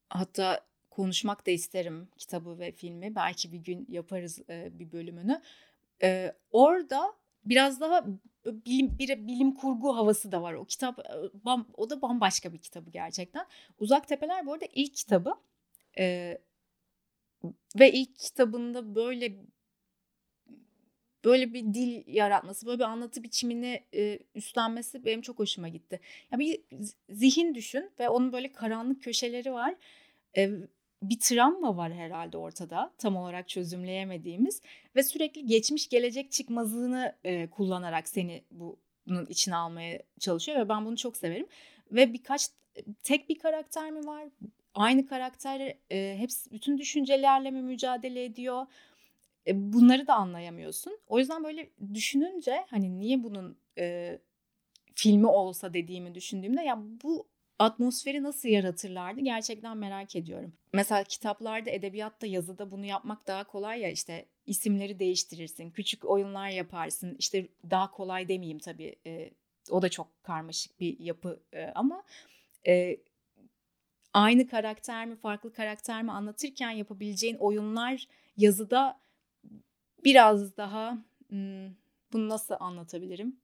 hatta 0.09 0.59
konuşmak 0.89 1.47
da 1.47 1.51
isterim 1.51 2.07
kitabı 2.17 2.59
ve 2.59 2.71
filmi. 2.71 3.15
Belki 3.15 3.51
bir 3.51 3.57
gün 3.57 3.85
yaparız 3.89 4.39
e, 4.49 4.79
bir 4.79 4.91
bölümünü. 4.91 5.41
Ee, 6.03 6.33
orada 6.51 7.13
biraz 7.45 7.81
daha 7.81 8.05
bilim 8.45 8.99
bir 8.99 9.27
bilim 9.27 9.55
kurgu 9.55 9.95
havası 9.95 10.31
da 10.31 10.41
var. 10.41 10.53
O 10.53 10.65
kitap 10.65 10.99
bam, 11.33 11.67
o 11.77 11.89
da 11.89 12.01
bambaşka 12.01 12.53
bir 12.53 12.57
kitabı 12.57 12.89
gerçekten. 12.89 13.45
Uzak 13.79 14.07
Tepeler 14.07 14.45
bu 14.45 14.53
arada 14.53 14.65
ilk 14.73 14.95
kitabı. 14.95 15.35
Ee, 15.97 16.37
ve 17.79 17.91
ilk 17.91 18.19
kitabında 18.19 18.95
böyle 18.95 19.35
böyle 21.23 21.53
bir 21.53 21.73
dil 21.73 22.03
yaratması, 22.07 22.65
böyle 22.65 22.79
bir 22.79 22.83
anlatı 22.83 23.23
biçimini 23.23 23.83
e, 23.95 24.19
üstlenmesi 24.35 25.05
benim 25.05 25.21
çok 25.21 25.39
hoşuma 25.39 25.67
gitti. 25.67 25.99
Ya 26.31 26.39
bir 26.39 26.61
zihin 27.09 27.55
düşün 27.55 27.91
ve 27.99 28.09
onun 28.09 28.31
böyle 28.31 28.51
karanlık 28.51 29.03
köşeleri 29.03 29.53
var. 29.53 29.75
E, 30.37 30.49
bir 31.03 31.19
travma 31.19 31.77
var 31.77 31.93
herhalde 31.93 32.37
ortada 32.37 32.93
tam 32.97 33.15
olarak 33.15 33.49
çözümleyemediğimiz 33.49 34.61
ve 34.95 35.03
sürekli 35.03 35.45
geçmiş 35.45 35.89
gelecek 35.89 36.31
çıkmazlığını 36.31 37.15
e, 37.23 37.49
kullanarak 37.49 38.07
seni 38.07 38.43
bunun 38.51 39.25
içine 39.25 39.55
almaya 39.55 39.99
çalışıyor 40.19 40.59
ve 40.59 40.69
ben 40.69 40.85
bunu 40.85 40.97
çok 40.97 41.17
severim. 41.17 41.47
Ve 41.91 42.13
birkaç 42.13 42.49
tek 43.03 43.29
bir 43.29 43.39
karakter 43.39 43.91
mi 43.91 44.07
var? 44.07 44.23
Aynı 44.73 45.07
karakter 45.07 45.75
e, 45.91 46.17
hepsi 46.17 46.51
bütün 46.51 46.77
düşüncelerle 46.77 47.51
mi 47.51 47.61
mücadele 47.61 48.23
ediyor? 48.23 48.65
E, 49.47 49.73
bunları 49.73 50.07
da 50.07 50.15
anlayamıyorsun. 50.15 50.99
O 51.07 51.19
yüzden 51.19 51.43
böyle 51.43 51.69
düşününce 51.93 52.65
hani 52.69 52.99
niye 52.99 53.23
bunun 53.23 53.57
e, 53.77 54.19
filmi 54.95 55.27
olsa 55.27 55.73
dediğimi 55.73 56.15
düşündüğümde 56.15 56.61
ya 56.61 56.79
bu 57.03 57.27
atmosferi 57.59 58.23
nasıl 58.23 58.49
yaratırlardı 58.49 59.21
gerçekten 59.21 59.77
merak 59.77 60.15
ediyorum. 60.15 60.53
Mesela 60.73 61.03
kitaplarda, 61.03 61.69
edebiyatta, 61.69 62.27
yazıda 62.27 62.71
bunu 62.71 62.85
yapmak 62.85 63.27
daha 63.27 63.43
kolay 63.43 63.79
ya 63.79 63.89
işte 63.89 64.25
isimleri 64.45 64.99
değiştirirsin, 64.99 65.71
küçük 65.71 66.05
oyunlar 66.05 66.49
yaparsın. 66.49 67.15
İşte 67.19 67.47
daha 67.69 67.91
kolay 67.91 68.27
demeyeyim 68.27 68.59
tabii. 68.59 68.95
E, 69.05 69.29
o 69.69 69.81
da 69.81 69.89
çok 69.89 70.23
karmaşık 70.23 70.79
bir 70.79 70.99
yapı 70.99 71.39
e, 71.53 71.65
ama 71.75 72.03
e, 72.67 72.97
aynı 74.13 74.47
karakter 74.47 75.05
mi, 75.05 75.15
farklı 75.15 75.53
karakter 75.53 76.03
mi 76.03 76.11
anlatırken 76.11 76.71
yapabileceğin 76.71 77.35
oyunlar 77.35 78.07
yazıda 78.37 79.02
biraz 80.05 80.57
daha 80.57 80.97
bunu 82.13 82.29
nasıl 82.29 82.55
anlatabilirim? 82.59 83.35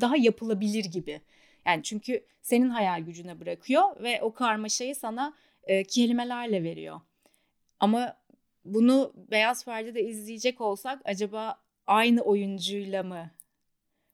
Daha 0.00 0.16
yapılabilir 0.16 0.84
gibi. 0.84 1.20
Yani 1.66 1.82
çünkü 1.82 2.26
senin 2.42 2.68
hayal 2.68 3.00
gücüne 3.00 3.40
bırakıyor 3.40 4.02
ve 4.02 4.22
o 4.22 4.32
karmaşayı 4.32 4.94
sana 4.94 5.34
e, 5.64 5.84
kelimelerle 5.84 6.62
veriyor. 6.62 7.00
Ama 7.80 8.16
bunu 8.64 9.12
Beyaz 9.30 9.64
Perde'de 9.64 10.02
izleyecek 10.02 10.60
olsak 10.60 11.02
acaba 11.04 11.60
aynı 11.86 12.20
oyuncuyla 12.20 13.02
mı 13.02 13.30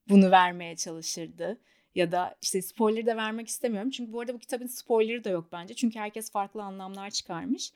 bunu 0.08 0.30
vermeye 0.30 0.76
çalışırdı? 0.76 1.58
ya 1.94 2.12
da 2.12 2.36
işte 2.42 2.62
spoiler 2.62 3.06
de 3.06 3.16
vermek 3.16 3.48
istemiyorum. 3.48 3.90
Çünkü 3.90 4.12
bu 4.12 4.20
arada 4.20 4.34
bu 4.34 4.38
kitabın 4.38 4.66
spoilerı 4.66 5.24
da 5.24 5.30
yok 5.30 5.48
bence. 5.52 5.74
Çünkü 5.74 5.98
herkes 5.98 6.30
farklı 6.30 6.62
anlamlar 6.62 7.10
çıkarmış. 7.10 7.72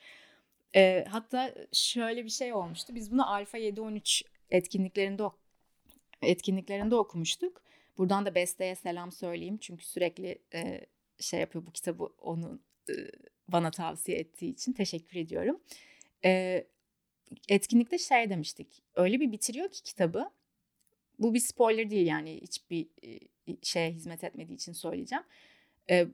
E, 0.75 1.05
hatta 1.09 1.53
şöyle 1.73 2.25
bir 2.25 2.29
şey 2.29 2.53
olmuştu. 2.53 2.95
Biz 2.95 3.11
bunu 3.11 3.33
Alfa 3.33 3.57
713 3.57 4.23
etkinliklerinde 4.49 5.23
etkinliklerinde 6.21 6.95
okumuştuk. 6.95 7.61
Buradan 7.97 8.25
da 8.25 8.35
Beste'ye 8.35 8.75
selam 8.75 9.11
söyleyeyim. 9.11 9.57
Çünkü 9.61 9.85
sürekli 9.85 10.39
e, 10.53 10.85
şey 11.19 11.39
yapıyor 11.39 11.65
bu 11.65 11.71
kitabı 11.71 12.03
onu 12.03 12.59
e, 12.89 12.93
bana 13.47 13.71
tavsiye 13.71 14.17
ettiği 14.17 14.53
için 14.53 14.73
teşekkür 14.73 15.19
ediyorum. 15.19 15.59
E, 16.25 16.63
etkinlikte 17.49 17.97
şey 17.97 18.29
demiştik. 18.29 18.83
Öyle 18.95 19.19
bir 19.19 19.31
bitiriyor 19.31 19.71
ki 19.71 19.83
kitabı. 19.83 20.31
Bu 21.19 21.33
bir 21.33 21.39
spoiler 21.39 21.89
değil 21.89 22.07
yani 22.07 22.41
hiçbir 22.41 22.87
e, 23.03 23.19
şeye 23.63 23.91
hizmet 23.91 24.23
etmediği 24.23 24.55
için 24.55 24.73
söyleyeceğim. 24.73 25.23
E, 25.89 26.07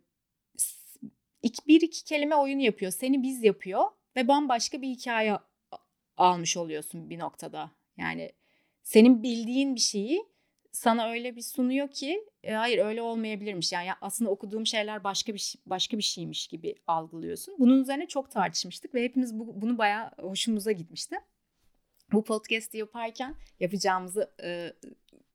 bir 1.67 1.81
iki 1.81 2.03
kelime 2.03 2.35
oyun 2.35 2.59
yapıyor. 2.59 2.91
Seni 2.91 3.23
biz 3.23 3.43
yapıyor 3.43 3.85
ve 4.15 4.27
bambaşka 4.27 4.81
bir 4.81 4.87
hikaye 4.87 5.37
almış 6.17 6.57
oluyorsun 6.57 7.09
bir 7.09 7.19
noktada. 7.19 7.71
Yani 7.97 8.31
senin 8.83 9.23
bildiğin 9.23 9.75
bir 9.75 9.79
şeyi 9.79 10.31
sana 10.71 11.09
öyle 11.09 11.35
bir 11.35 11.41
sunuyor 11.41 11.91
ki 11.91 12.25
e, 12.43 12.53
hayır 12.53 12.79
öyle 12.79 13.01
olmayabilirmiş. 13.01 13.71
Yani 13.71 13.89
aslında 14.01 14.31
okuduğum 14.31 14.65
şeyler 14.65 15.03
başka 15.03 15.33
bir 15.33 15.55
başka 15.65 15.97
bir 15.97 16.03
şeymiş 16.03 16.47
gibi 16.47 16.75
algılıyorsun. 16.87 17.55
Bunun 17.59 17.81
üzerine 17.81 18.07
çok 18.07 18.31
tartışmıştık 18.31 18.95
ve 18.95 19.03
hepimiz 19.03 19.39
bu, 19.39 19.61
bunu 19.61 19.77
bayağı 19.77 20.11
hoşumuza 20.19 20.71
gitmişti. 20.71 21.15
Bu 22.11 22.23
podcast'i 22.23 22.77
yaparken 22.77 23.35
yapacağımızı 23.59 24.31
e, 24.43 24.73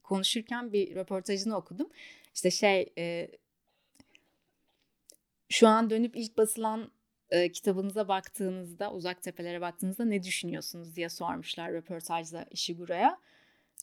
konuşurken 0.03 0.73
bir 0.73 0.95
röportajını 0.95 1.57
okudum. 1.57 1.91
İşte 2.35 2.51
şey 2.51 2.93
e, 2.99 3.31
şu 5.49 5.69
an 5.69 5.91
dönüp 5.91 6.17
ilk 6.17 6.39
basılan 6.39 6.91
e, 7.31 7.53
kitabınıza 7.53 8.09
baktığınızda, 8.09 8.93
Uzak 8.93 9.23
Tepelere 9.23 9.61
baktığınızda 9.61 10.05
ne 10.05 10.23
düşünüyorsunuz 10.23 10.97
diye 10.97 11.09
sormuşlar 11.09 11.73
röportajda 11.73 12.47
Ishiguro'ya. 12.51 13.19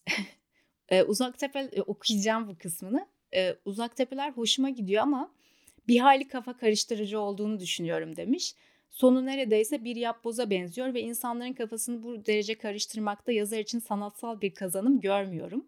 e, 0.89 1.03
Uzak 1.03 1.39
Tepe 1.39 1.59
e, 1.59 1.81
okuyacağım 1.81 2.47
bu 2.47 2.57
kısmını. 2.57 3.07
E, 3.35 3.55
Uzak 3.65 3.97
Tepeler 3.97 4.31
hoşuma 4.31 4.69
gidiyor 4.69 5.03
ama 5.03 5.31
bir 5.87 5.99
hayli 5.99 6.27
kafa 6.27 6.57
karıştırıcı 6.57 7.19
olduğunu 7.19 7.59
düşünüyorum 7.59 8.15
demiş. 8.15 8.55
Sonu 8.91 9.25
neredeyse 9.25 9.83
bir 9.83 9.95
yapboza 9.95 10.49
benziyor 10.49 10.93
ve 10.93 11.01
insanların 11.01 11.53
kafasını 11.53 12.03
bu 12.03 12.25
derece 12.25 12.55
karıştırmakta 12.55 13.31
yazar 13.31 13.59
için 13.59 13.79
sanatsal 13.79 14.41
bir 14.41 14.53
kazanım 14.53 14.99
görmüyorum. 14.99 15.67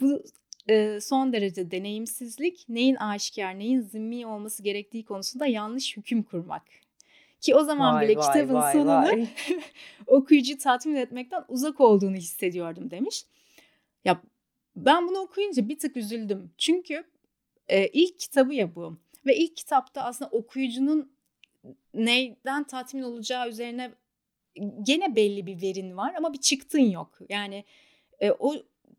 Bu 0.00 0.22
e, 0.68 0.98
son 1.00 1.32
derece 1.32 1.70
deneyimsizlik, 1.70 2.68
neyin 2.68 2.94
aşikar, 2.94 3.58
neyin 3.58 3.80
zimmi 3.80 4.26
olması 4.26 4.62
gerektiği 4.62 5.04
konusunda 5.04 5.46
yanlış 5.46 5.96
hüküm 5.96 6.22
kurmak. 6.22 6.85
Ki 7.40 7.54
o 7.54 7.64
zaman 7.64 7.94
vay, 7.94 8.08
bile 8.08 8.16
vay, 8.16 8.26
kitabın 8.26 8.54
vay, 8.54 8.72
sonunu 8.72 8.88
vay. 8.88 9.26
okuyucu 10.06 10.58
tatmin 10.58 10.94
etmekten 10.94 11.44
uzak 11.48 11.80
olduğunu 11.80 12.16
hissediyordum 12.16 12.90
demiş. 12.90 13.24
Ya 14.04 14.22
ben 14.76 15.08
bunu 15.08 15.18
okuyunca 15.18 15.68
bir 15.68 15.78
tık 15.78 15.96
üzüldüm. 15.96 16.50
Çünkü 16.58 17.04
e, 17.68 17.88
ilk 17.88 18.18
kitabı 18.18 18.54
ya 18.54 18.74
bu. 18.74 18.96
Ve 19.26 19.36
ilk 19.36 19.56
kitapta 19.56 20.02
aslında 20.02 20.30
okuyucunun 20.30 21.12
neyden 21.94 22.64
tatmin 22.64 23.02
olacağı 23.02 23.48
üzerine 23.48 23.90
gene 24.82 25.16
belli 25.16 25.46
bir 25.46 25.62
verin 25.62 25.96
var 25.96 26.14
ama 26.14 26.32
bir 26.32 26.38
çıktın 26.38 26.78
yok. 26.78 27.18
Yani 27.28 27.64
e, 28.20 28.30
o 28.30 28.54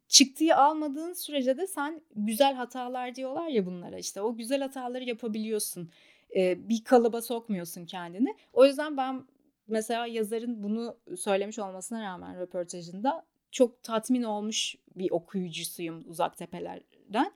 çıktıyı 0.07 0.55
almadığın 0.55 1.13
sürece 1.13 1.57
de 1.57 1.67
sen 1.67 2.01
güzel 2.15 2.53
hatalar 2.53 3.15
diyorlar 3.15 3.47
ya 3.47 3.65
bunlara 3.65 3.97
işte 3.97 4.21
o 4.21 4.35
güzel 4.35 4.61
hataları 4.61 5.03
yapabiliyorsun. 5.03 5.89
E, 6.35 6.69
bir 6.69 6.83
kalıba 6.83 7.21
sokmuyorsun 7.21 7.85
kendini. 7.85 8.35
O 8.53 8.65
yüzden 8.65 8.97
ben 8.97 9.23
mesela 9.67 10.05
yazarın 10.05 10.63
bunu 10.63 10.97
söylemiş 11.17 11.59
olmasına 11.59 12.03
rağmen 12.03 12.39
röportajında 12.39 13.25
çok 13.51 13.83
tatmin 13.83 14.23
olmuş 14.23 14.75
bir 14.95 15.11
okuyucusuyum 15.11 16.03
Uzak 16.07 16.37
Tepeler'den. 16.37 17.31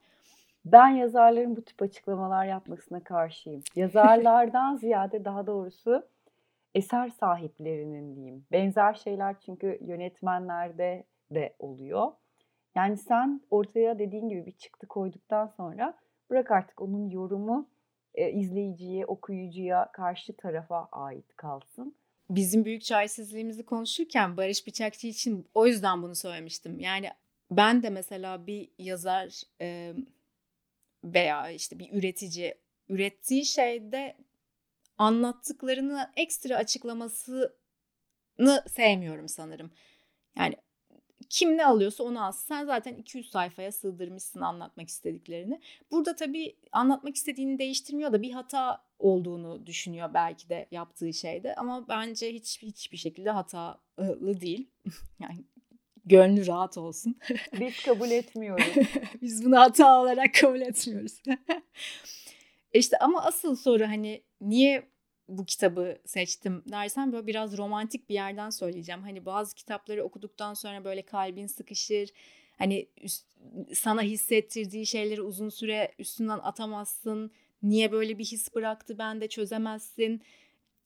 Ben 0.64 0.88
yazarların 0.88 1.56
bu 1.56 1.62
tip 1.62 1.82
açıklamalar 1.82 2.46
yapmasına 2.46 3.04
karşıyım. 3.04 3.62
Yazarlardan 3.76 4.76
ziyade 4.80 5.24
daha 5.24 5.46
doğrusu 5.46 6.06
eser 6.74 7.08
sahiplerinin 7.08 8.16
diyeyim. 8.16 8.46
Benzer 8.52 8.94
şeyler 8.94 9.40
çünkü 9.40 9.78
yönetmenlerde 9.80 11.04
de 11.30 11.56
oluyor. 11.58 12.12
Yani 12.74 12.96
sen 12.96 13.40
ortaya 13.50 13.98
dediğin 13.98 14.28
gibi 14.28 14.46
bir 14.46 14.52
çıktı 14.52 14.86
koyduktan 14.86 15.46
sonra 15.46 15.94
bırak 16.30 16.50
artık 16.50 16.82
onun 16.82 17.10
yorumu 17.10 17.68
e, 18.14 18.30
izleyiciye, 18.30 19.06
okuyucuya, 19.06 19.92
karşı 19.92 20.36
tarafa 20.36 20.88
ait 20.92 21.36
kalsın. 21.36 21.94
Bizim 22.30 22.64
büyük 22.64 22.82
çaresizliğimizi 22.82 23.64
konuşurken 23.64 24.36
Barış 24.36 24.66
Bıçakçı 24.66 25.06
için 25.06 25.48
o 25.54 25.66
yüzden 25.66 26.02
bunu 26.02 26.14
söylemiştim. 26.14 26.80
Yani 26.80 27.10
ben 27.50 27.82
de 27.82 27.90
mesela 27.90 28.46
bir 28.46 28.68
yazar 28.78 29.42
e, 29.60 29.94
veya 31.04 31.50
işte 31.50 31.78
bir 31.78 31.92
üretici 31.92 32.54
ürettiği 32.88 33.44
şeyde 33.44 34.16
anlattıklarını 34.98 36.12
ekstra 36.16 36.56
açıklamasını 36.56 37.50
sevmiyorum 38.68 39.28
sanırım. 39.28 39.70
Yani 40.36 40.56
kim 41.32 41.56
ne 41.56 41.66
alıyorsa 41.66 42.04
onu 42.04 42.24
alsın. 42.24 42.46
Sen 42.48 42.64
zaten 42.64 42.94
200 42.94 43.30
sayfaya 43.30 43.72
sığdırmışsın 43.72 44.40
anlatmak 44.40 44.88
istediklerini. 44.88 45.60
Burada 45.90 46.16
tabii 46.16 46.56
anlatmak 46.72 47.16
istediğini 47.16 47.58
değiştirmiyor 47.58 48.12
da 48.12 48.22
bir 48.22 48.30
hata 48.30 48.84
olduğunu 48.98 49.66
düşünüyor 49.66 50.14
belki 50.14 50.48
de 50.48 50.66
yaptığı 50.70 51.12
şeyde. 51.12 51.54
Ama 51.54 51.88
bence 51.88 52.34
hiç 52.34 52.62
hiçbir 52.62 52.96
şekilde 52.96 53.30
hatalı 53.30 54.40
değil. 54.40 54.68
yani 55.20 55.44
gönlü 56.04 56.46
rahat 56.46 56.78
olsun. 56.78 57.18
Biz 57.60 57.82
kabul 57.82 58.10
etmiyoruz. 58.10 58.74
Biz 59.22 59.44
bunu 59.44 59.58
hata 59.58 60.00
olarak 60.00 60.34
kabul 60.34 60.60
etmiyoruz. 60.60 61.22
İşte 62.72 62.98
ama 62.98 63.24
asıl 63.24 63.56
soru 63.56 63.86
hani 63.86 64.22
niye 64.40 64.91
bu 65.38 65.44
kitabı 65.44 65.98
seçtim 66.06 66.62
dersen 66.66 67.12
böyle 67.12 67.26
biraz 67.26 67.58
romantik 67.58 68.08
bir 68.08 68.14
yerden 68.14 68.50
söyleyeceğim. 68.50 69.02
Hani 69.02 69.26
bazı 69.26 69.54
kitapları 69.54 70.04
okuduktan 70.04 70.54
sonra 70.54 70.84
böyle 70.84 71.02
kalbin 71.02 71.46
sıkışır. 71.46 72.10
Hani 72.58 72.88
üst, 73.02 73.26
sana 73.74 74.02
hissettirdiği 74.02 74.86
şeyleri 74.86 75.22
uzun 75.22 75.48
süre 75.48 75.92
üstünden 75.98 76.38
atamazsın. 76.42 77.30
Niye 77.62 77.92
böyle 77.92 78.18
bir 78.18 78.24
his 78.24 78.54
bıraktı 78.54 78.98
ben 78.98 79.20
de 79.20 79.28
çözemezsin. 79.28 80.22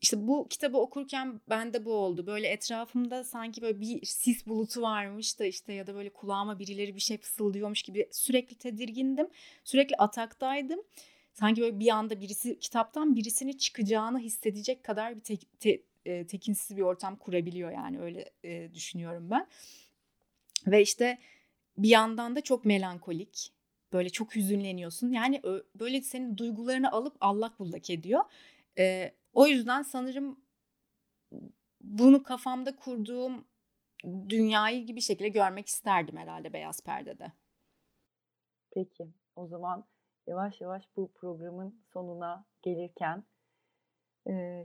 İşte 0.01 0.27
bu 0.27 0.49
kitabı 0.49 0.79
okurken 0.79 1.41
bende 1.49 1.85
bu 1.85 1.93
oldu. 1.93 2.27
Böyle 2.27 2.49
etrafımda 2.49 3.25
sanki 3.25 3.63
böyle 3.63 3.81
bir 3.81 4.07
sis 4.07 4.47
bulutu 4.47 4.83
varmış 4.83 5.39
da 5.39 5.45
işte 5.45 5.73
ya 5.73 5.87
da 5.87 5.95
böyle 5.95 6.11
kulağıma 6.11 6.59
birileri 6.59 6.95
bir 6.95 7.01
şey 7.01 7.19
fısıldıyormuş 7.19 7.83
gibi 7.83 8.09
sürekli 8.13 8.57
tedirgindim. 8.57 9.29
Sürekli 9.65 9.97
ataktaydım 9.97 10.81
sanki 11.39 11.63
böyle 11.63 11.81
bir 11.81 11.89
anda 11.89 12.21
birisi 12.21 12.59
kitaptan 12.59 13.17
birisini 13.17 13.59
çıkacağını 13.59 14.19
hissedecek 14.19 14.85
kadar 14.85 15.17
bir 15.17 15.21
tek, 15.21 15.61
te, 15.61 15.83
e, 16.05 16.27
tekinsiz 16.27 16.77
bir 16.77 16.83
ortam 16.83 17.17
kurabiliyor 17.17 17.71
yani 17.71 18.01
öyle 18.01 18.31
e, 18.45 18.75
düşünüyorum 18.75 19.31
ben. 19.31 19.47
Ve 20.67 20.83
işte 20.83 21.19
bir 21.79 21.89
yandan 21.89 22.37
da 22.37 22.41
çok 22.41 22.65
melankolik. 22.65 23.53
Böyle 23.93 24.11
çok 24.11 24.37
hüzünleniyorsun. 24.37 25.13
Yani 25.13 25.43
böyle 25.75 26.03
senin 26.03 26.37
duygularını 26.37 26.93
alıp 26.93 27.17
allak 27.21 27.59
bullak 27.59 27.91
ediyor. 27.91 28.25
E, 28.79 29.15
o 29.33 29.47
yüzden 29.47 29.83
sanırım 29.83 30.41
bunu 31.81 32.23
kafamda 32.23 32.77
kurduğum 32.77 33.45
dünyayı 34.29 34.87
gibi 34.87 35.01
şekilde 35.01 35.29
görmek 35.29 35.67
isterdim 35.67 36.17
herhalde 36.17 36.53
beyaz 36.53 36.81
perdede. 36.81 37.33
Peki 38.71 39.09
o 39.37 39.47
zaman 39.47 39.85
yavaş 40.27 40.61
yavaş 40.61 40.83
bu 40.97 41.09
programın 41.13 41.75
sonuna 41.93 42.45
gelirken 42.63 43.25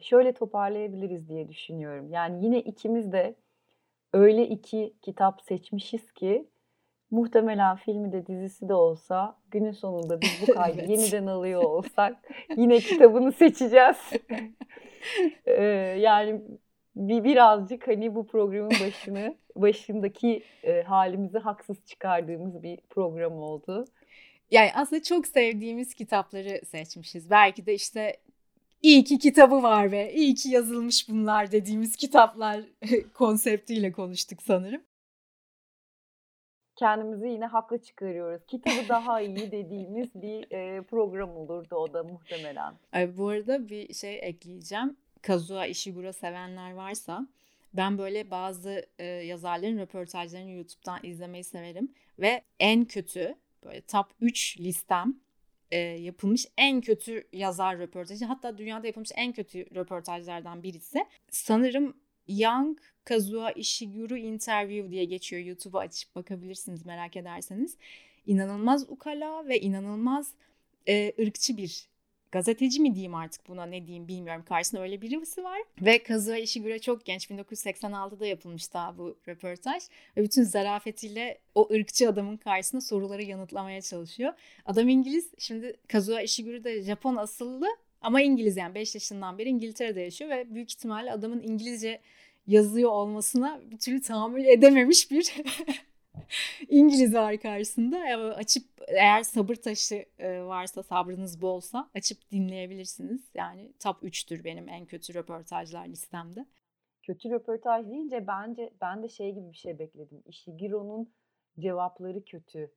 şöyle 0.02 0.34
toparlayabiliriz 0.34 1.30
diye 1.30 1.50
düşünüyorum. 1.50 2.12
Yani 2.12 2.46
yine 2.46 2.60
ikimiz 2.60 3.12
de 3.12 3.36
öyle 4.14 4.48
iki 4.48 4.94
kitap 5.02 5.42
seçmişiz 5.42 6.12
ki 6.12 6.50
muhtemelen 7.12 7.76
filmi 7.76 8.12
de 8.12 8.28
dizisi 8.28 8.70
de 8.70 8.74
olsa 8.74 9.38
günün 9.52 9.72
sonunda 9.72 10.22
biz 10.22 10.44
bu 10.48 10.54
kaydı 10.54 10.78
evet. 10.80 10.90
yeniden 10.90 11.26
alıyor 11.28 11.64
olsak 11.64 12.18
yine 12.58 12.80
kitabını 12.80 13.32
seçeceğiz. 13.32 13.98
yani 16.02 16.42
bir 16.96 17.24
birazcık 17.24 17.88
hani 17.88 18.16
bu 18.16 18.28
programın 18.28 18.70
başını 18.70 19.36
başındaki 19.56 20.44
e, 20.64 20.82
halimizi 20.82 21.40
haksız 21.40 21.86
çıkardığımız 21.86 22.64
bir 22.64 22.78
program 22.90 23.34
oldu 23.34 23.86
yani 24.52 24.72
aslında 24.76 25.04
çok 25.04 25.28
sevdiğimiz 25.28 25.94
kitapları 25.94 26.62
seçmişiz. 26.66 27.30
Belki 27.30 27.66
de 27.66 27.74
işte 27.74 28.18
iyi 28.82 29.04
ki 29.04 29.20
kitabı 29.20 29.64
var 29.64 29.92
ve 29.92 30.14
iyi 30.14 30.36
ki 30.36 30.50
yazılmış 30.50 31.10
bunlar 31.10 31.52
dediğimiz 31.52 31.96
kitaplar 31.96 32.62
konseptiyle 33.14 33.92
konuştuk 33.92 34.42
sanırım. 34.42 34.82
kendimizi 36.76 37.28
yine 37.28 37.46
haklı 37.46 37.82
çıkarıyoruz. 37.82 38.46
Kitabı 38.48 38.90
daha 38.90 39.22
iyi 39.22 39.36
dediğimiz 39.52 40.16
bir 40.16 40.52
e, 40.52 40.82
program 40.82 41.38
olurdu 41.38 41.76
o 41.76 41.94
da 41.94 42.04
muhtemelen. 42.04 42.74
Ay, 42.92 43.18
bu 43.18 43.28
arada 43.30 43.70
bir 43.70 43.94
şey 43.94 44.20
ekleyeceğim. 44.22 44.98
Kazuha 45.22 45.66
Ishiguro 45.66 46.14
sevenler 46.14 46.74
varsa 46.74 47.28
ben 47.74 47.98
böyle 47.98 48.32
bazı 48.32 48.86
e, 49.00 49.06
yazarların 49.06 49.80
röportajlarını 49.80 50.52
YouTube'dan 50.52 51.00
izlemeyi 51.04 51.44
severim 51.44 51.92
ve 52.20 52.42
en 52.60 52.86
kötü 52.86 53.36
böyle 53.64 53.82
top 53.82 54.06
3 54.22 54.60
listem 54.60 55.16
e, 55.72 55.78
yapılmış 55.78 56.46
en 56.58 56.82
kötü 56.82 57.28
yazar 57.34 57.80
röportajı 57.80 58.26
hatta 58.26 58.58
dünyada 58.58 58.88
yapılmış 58.88 59.12
en 59.16 59.32
kötü 59.32 59.76
röportajlardan 59.76 60.64
birisi. 60.64 61.06
Sanırım 61.30 61.94
Young 62.28 62.80
Kazuha 63.04 63.52
Ishiguro 63.52 64.16
Interview 64.16 64.92
diye 64.92 65.06
geçiyor. 65.06 65.42
YouTube'a 65.42 65.80
açıp 65.80 66.16
bakabilirsiniz 66.16 66.86
merak 66.86 67.18
ederseniz. 67.18 67.78
İnanılmaz 68.26 68.90
ukala 68.90 69.48
ve 69.48 69.60
inanılmaz 69.60 70.34
e, 70.88 71.14
ırkçı 71.20 71.58
bir 71.58 71.91
gazeteci 72.32 72.82
mi 72.82 72.96
diyeyim 72.96 73.16
artık 73.16 73.48
buna 73.48 73.66
ne 73.66 73.88
diyeyim 73.88 74.08
bilmiyorum. 74.08 74.44
Karşısında 74.48 74.82
öyle 74.82 75.02
birisi 75.02 75.44
var. 75.44 75.60
Ve 75.82 76.04
Kazuha 76.04 76.38
Ishiguro 76.38 76.80
çok 76.80 77.06
genç. 77.06 77.30
1986'da 77.30 78.26
yapılmış 78.26 78.74
daha 78.74 78.98
bu 78.98 79.18
röportaj. 79.28 79.84
Ve 80.18 80.24
bütün 80.24 80.44
zarafetiyle 80.44 81.40
o 81.56 81.70
ırkçı 81.74 82.10
adamın 82.10 82.38
karşısında 82.38 82.82
soruları 82.82 83.24
yanıtlamaya 83.24 83.82
çalışıyor. 83.82 84.34
Adam 84.66 84.90
İngiliz. 84.90 85.32
Şimdi 85.38 85.78
Kazuha 85.88 86.22
Ishiguro 86.22 86.64
da 86.64 86.82
Japon 86.82 87.16
asıllı 87.16 87.68
ama 88.02 88.22
İngiliz 88.22 88.58
yani 88.58 88.76
5 88.76 88.96
yaşından 88.96 89.38
beri 89.38 89.50
İngiltere'de 89.50 90.02
yaşıyor 90.02 90.30
ve 90.30 90.56
büyük 90.56 90.72
ihtimalle 90.72 91.12
adamın 91.12 91.42
İngilizce 91.42 92.02
yazıyor 92.48 92.92
olmasına 92.92 93.62
bir 93.72 93.78
türlü 93.78 94.02
tahammül 94.02 94.46
edememiş 94.46 95.12
bir 95.12 95.34
İngiliz 96.70 97.14
var 97.14 97.38
karşısında. 97.38 97.98
Açıp 98.36 98.64
eğer 98.88 99.24
sabır 99.24 99.56
taşı 99.56 100.06
e, 100.20 100.42
varsa, 100.42 100.84
sabrınız 100.84 101.42
bolsa 101.42 101.90
açıp 101.96 102.32
dinleyebilirsiniz. 102.32 103.22
Yani 103.36 103.74
top 103.80 104.04
3'tür 104.04 104.44
benim 104.44 104.70
en 104.70 104.86
kötü 104.86 105.14
röportajlar 105.14 105.88
listemde. 105.88 106.46
Kötü 107.04 107.30
röportaj 107.30 107.86
deyince 107.86 108.28
bence 108.28 108.74
ben 108.82 109.04
de 109.04 109.10
şey 109.10 109.32
gibi 109.34 109.52
bir 109.52 109.58
şey 109.58 109.80
bekledim. 109.80 110.24
Ishigiro'nun 110.26 111.14
cevapları 111.60 112.26
kötü 112.26 112.72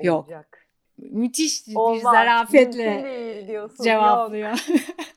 olacak. 0.00 0.68
Yok. 0.98 1.10
Müthiş 1.12 1.68
Olmaz, 1.74 1.98
bir 1.98 2.02
zarafetle 2.02 3.46
cevaplıyor. 3.84 4.66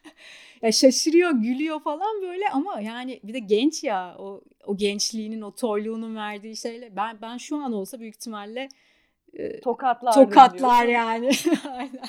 ya 0.62 0.72
şaşırıyor, 0.72 1.32
gülüyor 1.32 1.80
falan 1.80 2.22
böyle 2.22 2.50
ama 2.54 2.82
yani 2.82 3.20
bir 3.24 3.34
de 3.34 3.40
genç 3.40 3.84
ya 3.84 4.16
o 4.20 4.42
o 4.66 4.78
gençliğinin, 4.78 5.42
o 5.42 5.56
toyluğunun 5.56 6.16
verdiği 6.16 6.58
şeyle 6.58 6.96
ben 6.96 7.18
ben 7.22 7.38
şu 7.38 7.58
an 7.58 7.74
olsa 7.74 8.00
büyük 8.00 8.16
ihtimalle 8.16 8.70
e, 9.34 9.62
tokatlar 9.62 10.14
tokatlar 10.14 10.86
yani. 10.86 11.32
Aynen. 11.72 12.04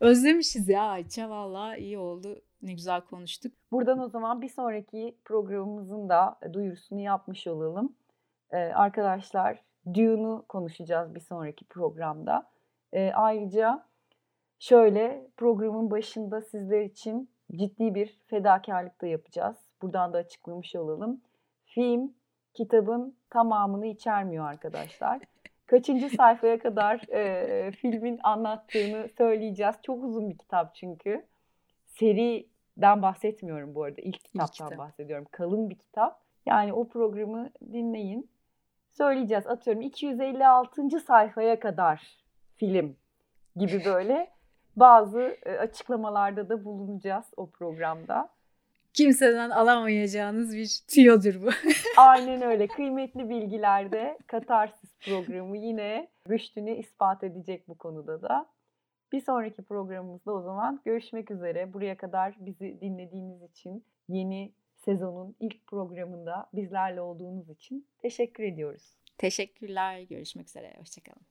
Özlemişiz 0.00 0.68
ya 0.68 0.82
Ayça 0.82 1.30
valla 1.30 1.76
iyi 1.76 1.98
oldu. 1.98 2.42
Ne 2.62 2.72
güzel 2.72 3.00
konuştuk. 3.00 3.52
Buradan 3.72 3.98
o 3.98 4.08
zaman 4.08 4.42
bir 4.42 4.48
sonraki 4.48 5.18
programımızın 5.24 6.08
da 6.08 6.38
duyurusunu 6.52 7.00
yapmış 7.00 7.46
olalım. 7.46 7.96
Ee, 8.50 8.56
arkadaşlar 8.56 9.62
Dune'u 9.86 10.44
konuşacağız 10.48 11.14
bir 11.14 11.20
sonraki 11.20 11.64
programda. 11.64 12.50
Ee, 12.92 13.12
ayrıca 13.14 13.86
Şöyle 14.68 15.26
programın 15.36 15.90
başında 15.90 16.40
sizler 16.40 16.82
için 16.82 17.30
ciddi 17.54 17.94
bir 17.94 18.18
fedakarlık 18.26 19.00
da 19.00 19.06
yapacağız. 19.06 19.56
Buradan 19.82 20.12
da 20.12 20.18
açıklamış 20.18 20.76
olalım. 20.76 21.20
Film 21.64 22.14
kitabın 22.54 23.16
tamamını 23.30 23.86
içermiyor 23.86 24.48
arkadaşlar. 24.48 25.20
Kaçıncı 25.66 26.08
sayfaya 26.16 26.58
kadar 26.58 27.12
e, 27.12 27.72
filmin 27.72 28.20
anlattığını 28.22 29.08
söyleyeceğiz. 29.18 29.74
Çok 29.82 30.04
uzun 30.04 30.30
bir 30.30 30.38
kitap 30.38 30.74
çünkü. 30.74 31.26
Seriden 31.86 33.02
bahsetmiyorum 33.02 33.74
bu 33.74 33.84
arada. 33.84 34.00
İlk 34.00 34.24
kitaptan 34.24 34.70
İlk 34.70 34.78
bahsediyorum. 34.78 35.26
Kalın 35.30 35.70
bir 35.70 35.78
kitap. 35.78 36.20
Yani 36.46 36.72
o 36.72 36.88
programı 36.88 37.50
dinleyin. 37.72 38.30
Söyleyeceğiz. 38.90 39.46
Atıyorum 39.46 39.82
256. 39.82 41.00
sayfaya 41.00 41.60
kadar 41.60 42.18
film 42.56 42.96
gibi 43.56 43.84
böyle 43.84 44.33
bazı 44.76 45.36
e, 45.46 45.50
açıklamalarda 45.50 46.48
da 46.48 46.64
bulunacağız 46.64 47.24
o 47.36 47.50
programda. 47.50 48.28
Kimseden 48.94 49.50
alamayacağınız 49.50 50.56
bir 50.56 50.80
tüyodur 50.88 51.42
bu. 51.42 51.50
Aynen 51.96 52.42
öyle. 52.42 52.66
Kıymetli 52.66 53.28
bilgilerde 53.28 54.18
Katarsis 54.26 54.90
programı 55.04 55.56
yine 55.56 56.08
rüştünü 56.28 56.70
ispat 56.70 57.24
edecek 57.24 57.68
bu 57.68 57.78
konuda 57.78 58.22
da. 58.22 58.46
Bir 59.12 59.20
sonraki 59.20 59.62
programımızda 59.62 60.32
o 60.32 60.42
zaman 60.42 60.80
görüşmek 60.84 61.30
üzere. 61.30 61.72
Buraya 61.72 61.96
kadar 61.96 62.34
bizi 62.38 62.80
dinlediğiniz 62.80 63.42
için 63.42 63.84
yeni 64.08 64.52
sezonun 64.84 65.36
ilk 65.40 65.66
programında 65.66 66.46
bizlerle 66.52 67.00
olduğunuz 67.00 67.50
için 67.50 67.86
teşekkür 67.98 68.44
ediyoruz. 68.44 68.96
Teşekkürler. 69.18 70.00
Görüşmek 70.00 70.48
üzere. 70.48 70.74
Hoşçakalın. 70.78 71.22